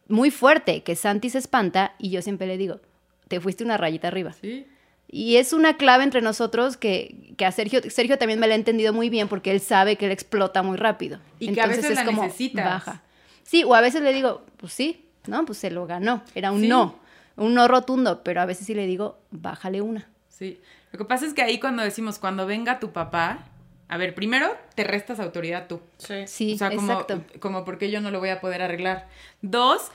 [0.08, 2.80] muy fuerte, que Santi se espanta y yo siempre le digo,
[3.28, 4.32] te fuiste una rayita arriba.
[4.40, 4.66] Sí.
[5.08, 8.56] Y es una clave entre nosotros que, que, a Sergio, Sergio también me lo ha
[8.56, 11.20] entendido muy bien porque él sabe que él explota muy rápido.
[11.38, 12.64] Y que a veces es la como necesitas.
[12.64, 13.02] baja.
[13.42, 15.44] Sí, o a veces le digo, pues sí, ¿no?
[15.44, 16.22] Pues se lo ganó.
[16.34, 16.98] Era un no,
[17.36, 20.08] un no rotundo, pero a veces sí le digo, bájale una.
[20.28, 20.58] Sí.
[20.92, 23.46] Lo que pasa es que ahí cuando decimos, cuando venga tu papá,
[23.88, 25.80] a ver, primero te restas autoridad tú.
[25.98, 27.06] Sí, sí o sea, como,
[27.38, 29.08] como porque yo no lo voy a poder arreglar.
[29.42, 29.90] Dos,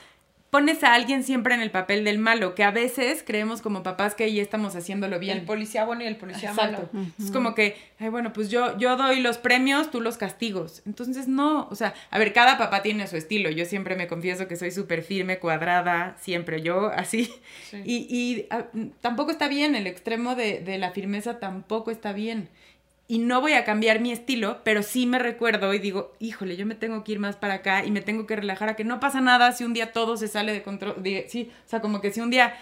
[0.52, 4.14] pones a alguien siempre en el papel del malo, que a veces creemos como papás
[4.14, 5.38] que ahí estamos haciéndolo bien.
[5.38, 6.90] El policía bueno y el policía malo.
[7.18, 10.82] Es como que, ay, bueno, pues yo, yo doy los premios, tú los castigos.
[10.84, 13.48] Entonces, no, o sea, a ver, cada papá tiene su estilo.
[13.48, 17.32] Yo siempre me confieso que soy súper firme, cuadrada, siempre yo así.
[17.72, 18.66] Y, y ah,
[19.00, 22.50] tampoco está bien, el extremo de, de la firmeza tampoco está bien
[23.12, 26.64] y no voy a cambiar mi estilo, pero sí me recuerdo y digo, híjole, yo
[26.64, 29.00] me tengo que ir más para acá y me tengo que relajar a que no
[29.00, 30.96] pasa nada si un día todo se sale de control.
[31.28, 32.54] sí, o sea, como que si un día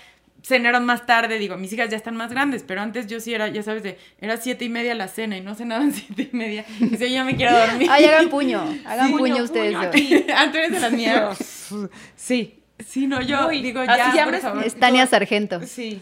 [0.42, 3.46] cenaron más tarde, digo, mis hijas ya están más grandes, pero antes yo sí era,
[3.46, 6.64] ya sabes, de, era siete y media la cena y no cenaban siete y media.
[6.80, 7.86] Y yo ya me quiero dormir.
[7.88, 9.76] Ay, hagan puño, hagan puño, ustedes.
[10.34, 11.70] Antes de las mías.
[12.16, 12.56] Sí.
[12.84, 14.66] Sí, no, yo digo, ya, por favor.
[14.66, 15.60] Es Tania Sargento.
[15.64, 16.00] Sí.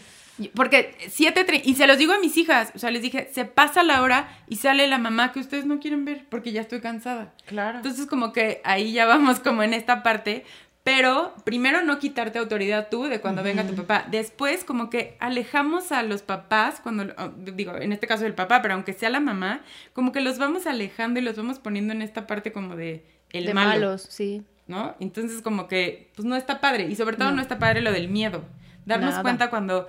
[0.55, 3.83] Porque siete y se los digo a mis hijas, o sea, les dije, se pasa
[3.83, 7.33] la hora y sale la mamá que ustedes no quieren ver porque ya estoy cansada.
[7.45, 7.77] Claro.
[7.77, 10.45] Entonces como que ahí ya vamos como en esta parte,
[10.83, 14.05] pero primero no quitarte autoridad tú de cuando venga tu papá.
[14.09, 18.73] Después como que alejamos a los papás, cuando, digo, en este caso el papá, pero
[18.73, 19.61] aunque sea la mamá,
[19.93, 23.45] como que los vamos alejando y los vamos poniendo en esta parte como de el
[23.45, 24.43] de malos, sí.
[24.67, 24.95] ¿No?
[24.99, 26.87] Entonces como que, pues no está padre.
[26.89, 28.43] Y sobre todo no, está padre lo del miedo.
[28.85, 29.87] Darnos cuenta cuando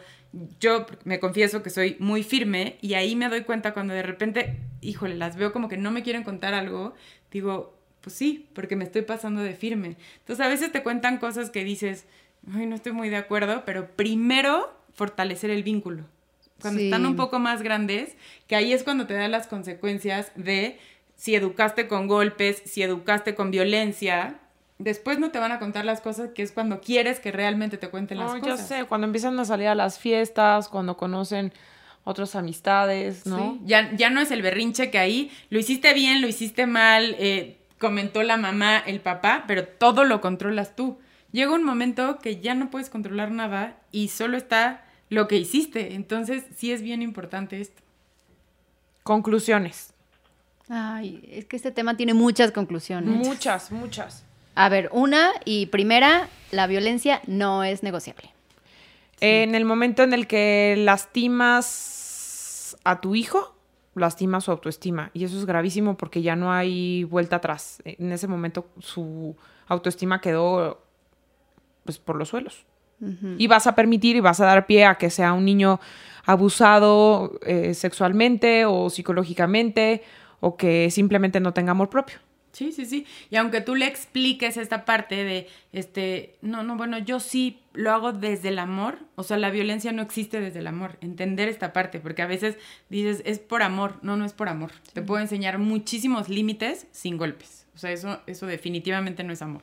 [0.61, 4.59] yo me confieso que soy muy firme y ahí me doy cuenta cuando de repente,
[4.81, 6.95] híjole, las veo como que no me quieren contar algo,
[7.31, 9.97] digo, pues sí, porque me estoy pasando de firme.
[10.21, 12.07] Entonces a veces te cuentan cosas que dices,
[12.53, 16.05] ay, no estoy muy de acuerdo, pero primero fortalecer el vínculo.
[16.61, 18.17] Cuando están un poco más grandes,
[18.47, 20.79] que ahí es cuando te dan las consecuencias de
[21.17, 24.39] si educaste con golpes, si educaste con violencia,
[24.81, 27.89] después no te van a contar las cosas que es cuando quieres que realmente te
[27.89, 28.47] cuenten las cosas.
[28.47, 31.53] Yo sé, cuando empiezan a salir a las fiestas, cuando conocen
[32.05, 33.39] otras amistades, ¿no?
[33.39, 33.61] Sí.
[33.67, 37.59] Ya, ya no es el berrinche que ahí lo hiciste bien, lo hiciste mal, eh,
[37.79, 40.99] comentó la mamá, el papá, pero todo lo controlas tú.
[41.31, 45.95] Llega un momento que ya no puedes controlar nada y solo está lo que hiciste.
[45.95, 47.83] Entonces sí es bien importante esto.
[49.03, 49.93] Conclusiones.
[50.69, 53.15] Ay, es que este tema tiene muchas conclusiones.
[53.15, 54.25] Muchas, muchas.
[54.61, 58.31] A ver, una y primera, la violencia no es negociable.
[59.23, 63.57] En el momento en el que lastimas a tu hijo,
[63.95, 65.13] lastimas su autoestima.
[65.15, 67.81] Y eso es gravísimo porque ya no hay vuelta atrás.
[67.87, 69.35] En ese momento su
[69.67, 70.85] autoestima quedó
[71.85, 72.67] pues por los suelos.
[73.39, 75.81] Y vas a permitir y vas a dar pie a que sea un niño
[76.27, 80.03] abusado eh, sexualmente o psicológicamente
[80.41, 82.19] o que simplemente no tenga amor propio.
[82.53, 83.07] Sí, sí, sí.
[83.31, 87.93] Y aunque tú le expliques esta parte de, este, no, no, bueno, yo sí lo
[87.93, 91.73] hago desde el amor, o sea, la violencia no existe desde el amor, entender esta
[91.73, 92.57] parte, porque a veces
[92.89, 94.73] dices, es por amor, no, no es por amor.
[94.93, 97.67] Te puedo enseñar muchísimos límites sin golpes.
[97.75, 99.63] O sea, eso, eso definitivamente no es amor.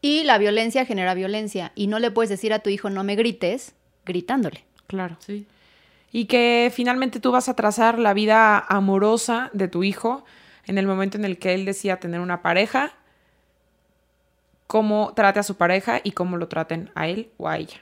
[0.00, 3.16] Y la violencia genera violencia, y no le puedes decir a tu hijo, no me
[3.16, 3.74] grites,
[4.06, 4.64] gritándole.
[4.86, 5.16] Claro.
[5.20, 5.46] Sí.
[6.12, 10.24] Y que finalmente tú vas a trazar la vida amorosa de tu hijo
[10.70, 12.92] en el momento en el que él decía tener una pareja,
[14.68, 17.78] cómo trate a su pareja y cómo lo traten a él o a ella.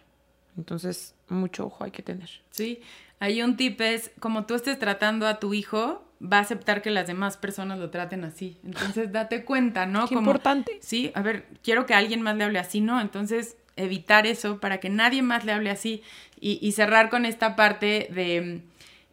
[0.57, 2.31] Entonces, mucho ojo hay que tener.
[2.51, 2.81] Sí,
[3.21, 6.89] hay un tip es, como tú estés tratando a tu hijo, va a aceptar que
[6.89, 8.57] las demás personas lo traten así.
[8.65, 10.09] Entonces, date cuenta, ¿no?
[10.09, 10.79] Qué Como, importante.
[10.81, 13.03] Sí, a ver, quiero que alguien más le hable así, ¿no?
[13.03, 16.03] Entonces, evitar eso para que nadie más le hable así
[16.41, 18.63] y, y cerrar con esta parte de,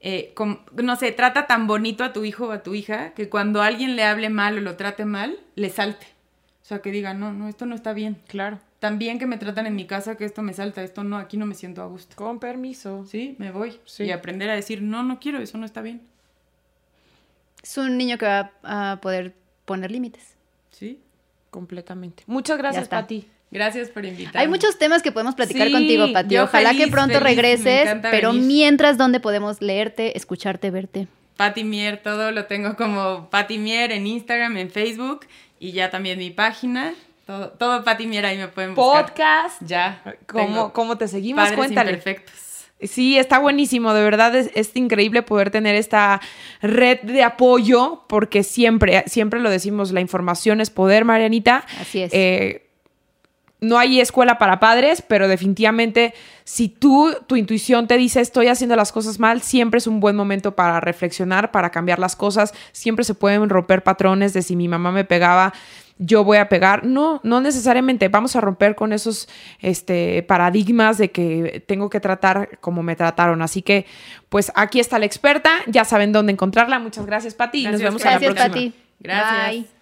[0.08, 0.36] eh,
[0.84, 3.95] no sé, trata tan bonito a tu hijo o a tu hija que cuando alguien
[3.95, 6.06] le hable mal o lo trate mal, le salte.
[6.62, 8.22] O sea, que diga, no, no, esto no está bien.
[8.28, 8.60] Claro.
[8.78, 11.38] Tan bien que me tratan en mi casa que esto me salta, esto no, aquí
[11.38, 12.16] no me siento a gusto.
[12.18, 13.03] Con permiso.
[13.08, 13.80] Sí, me voy.
[13.86, 14.03] Sí.
[14.03, 16.03] Y aprender a decir, no, no quiero, eso no está bien.
[17.64, 19.34] Es un niño que va a poder
[19.66, 20.36] poner límites.
[20.70, 20.99] Sí.
[21.49, 22.22] Completamente.
[22.28, 22.88] Muchas gracias.
[22.89, 23.28] Pati.
[23.56, 24.41] Gracias por invitarme.
[24.41, 26.38] Hay muchos temas que podemos platicar Sí, contigo, Pati.
[26.39, 28.45] Ojalá feliz, que pronto feliz, regreses, pero venir.
[28.45, 31.08] mientras, ¿dónde podemos leerte, escucharte, verte?
[31.38, 35.26] Pati Mier, todo lo tengo como Pati Mier en Instagram, en Facebook
[35.58, 36.93] y ya también mi página.
[37.26, 39.06] Todo, todo Pati Mier ahí me pueden buscar.
[39.06, 39.62] Podcast.
[39.66, 40.03] Ya.
[40.28, 41.41] ¿Cómo, ¿Cómo te seguimos?
[41.41, 41.91] Padres Cuéntale.
[41.91, 42.34] Imperfectos.
[42.82, 46.20] Sí, está buenísimo, de verdad es, es increíble poder tener esta
[46.62, 51.64] red de apoyo, porque siempre, siempre lo decimos, la información es poder, Marianita.
[51.80, 52.12] Así es.
[52.14, 52.64] Eh,
[53.66, 56.13] no hay escuela para padres, pero definitivamente
[56.43, 60.16] si tú, tu intuición te dice estoy haciendo las cosas mal, siempre es un buen
[60.16, 62.53] momento para reflexionar, para cambiar las cosas.
[62.72, 65.53] Siempre se pueden romper patrones de si mi mamá me pegaba,
[65.97, 66.86] yo voy a pegar.
[66.86, 68.09] No, no necesariamente.
[68.09, 73.41] Vamos a romper con esos este, paradigmas de que tengo que tratar como me trataron.
[73.41, 73.86] Así que,
[74.30, 75.51] pues aquí está la experta.
[75.68, 76.80] Ya saben dónde encontrarla.
[76.80, 77.61] Muchas gracias, Pati.
[77.61, 78.53] y nos Gracias, vemos a la Gracias, próxima.
[78.53, 78.74] Pati.
[78.99, 79.51] Gracias.
[79.51, 79.74] Bye.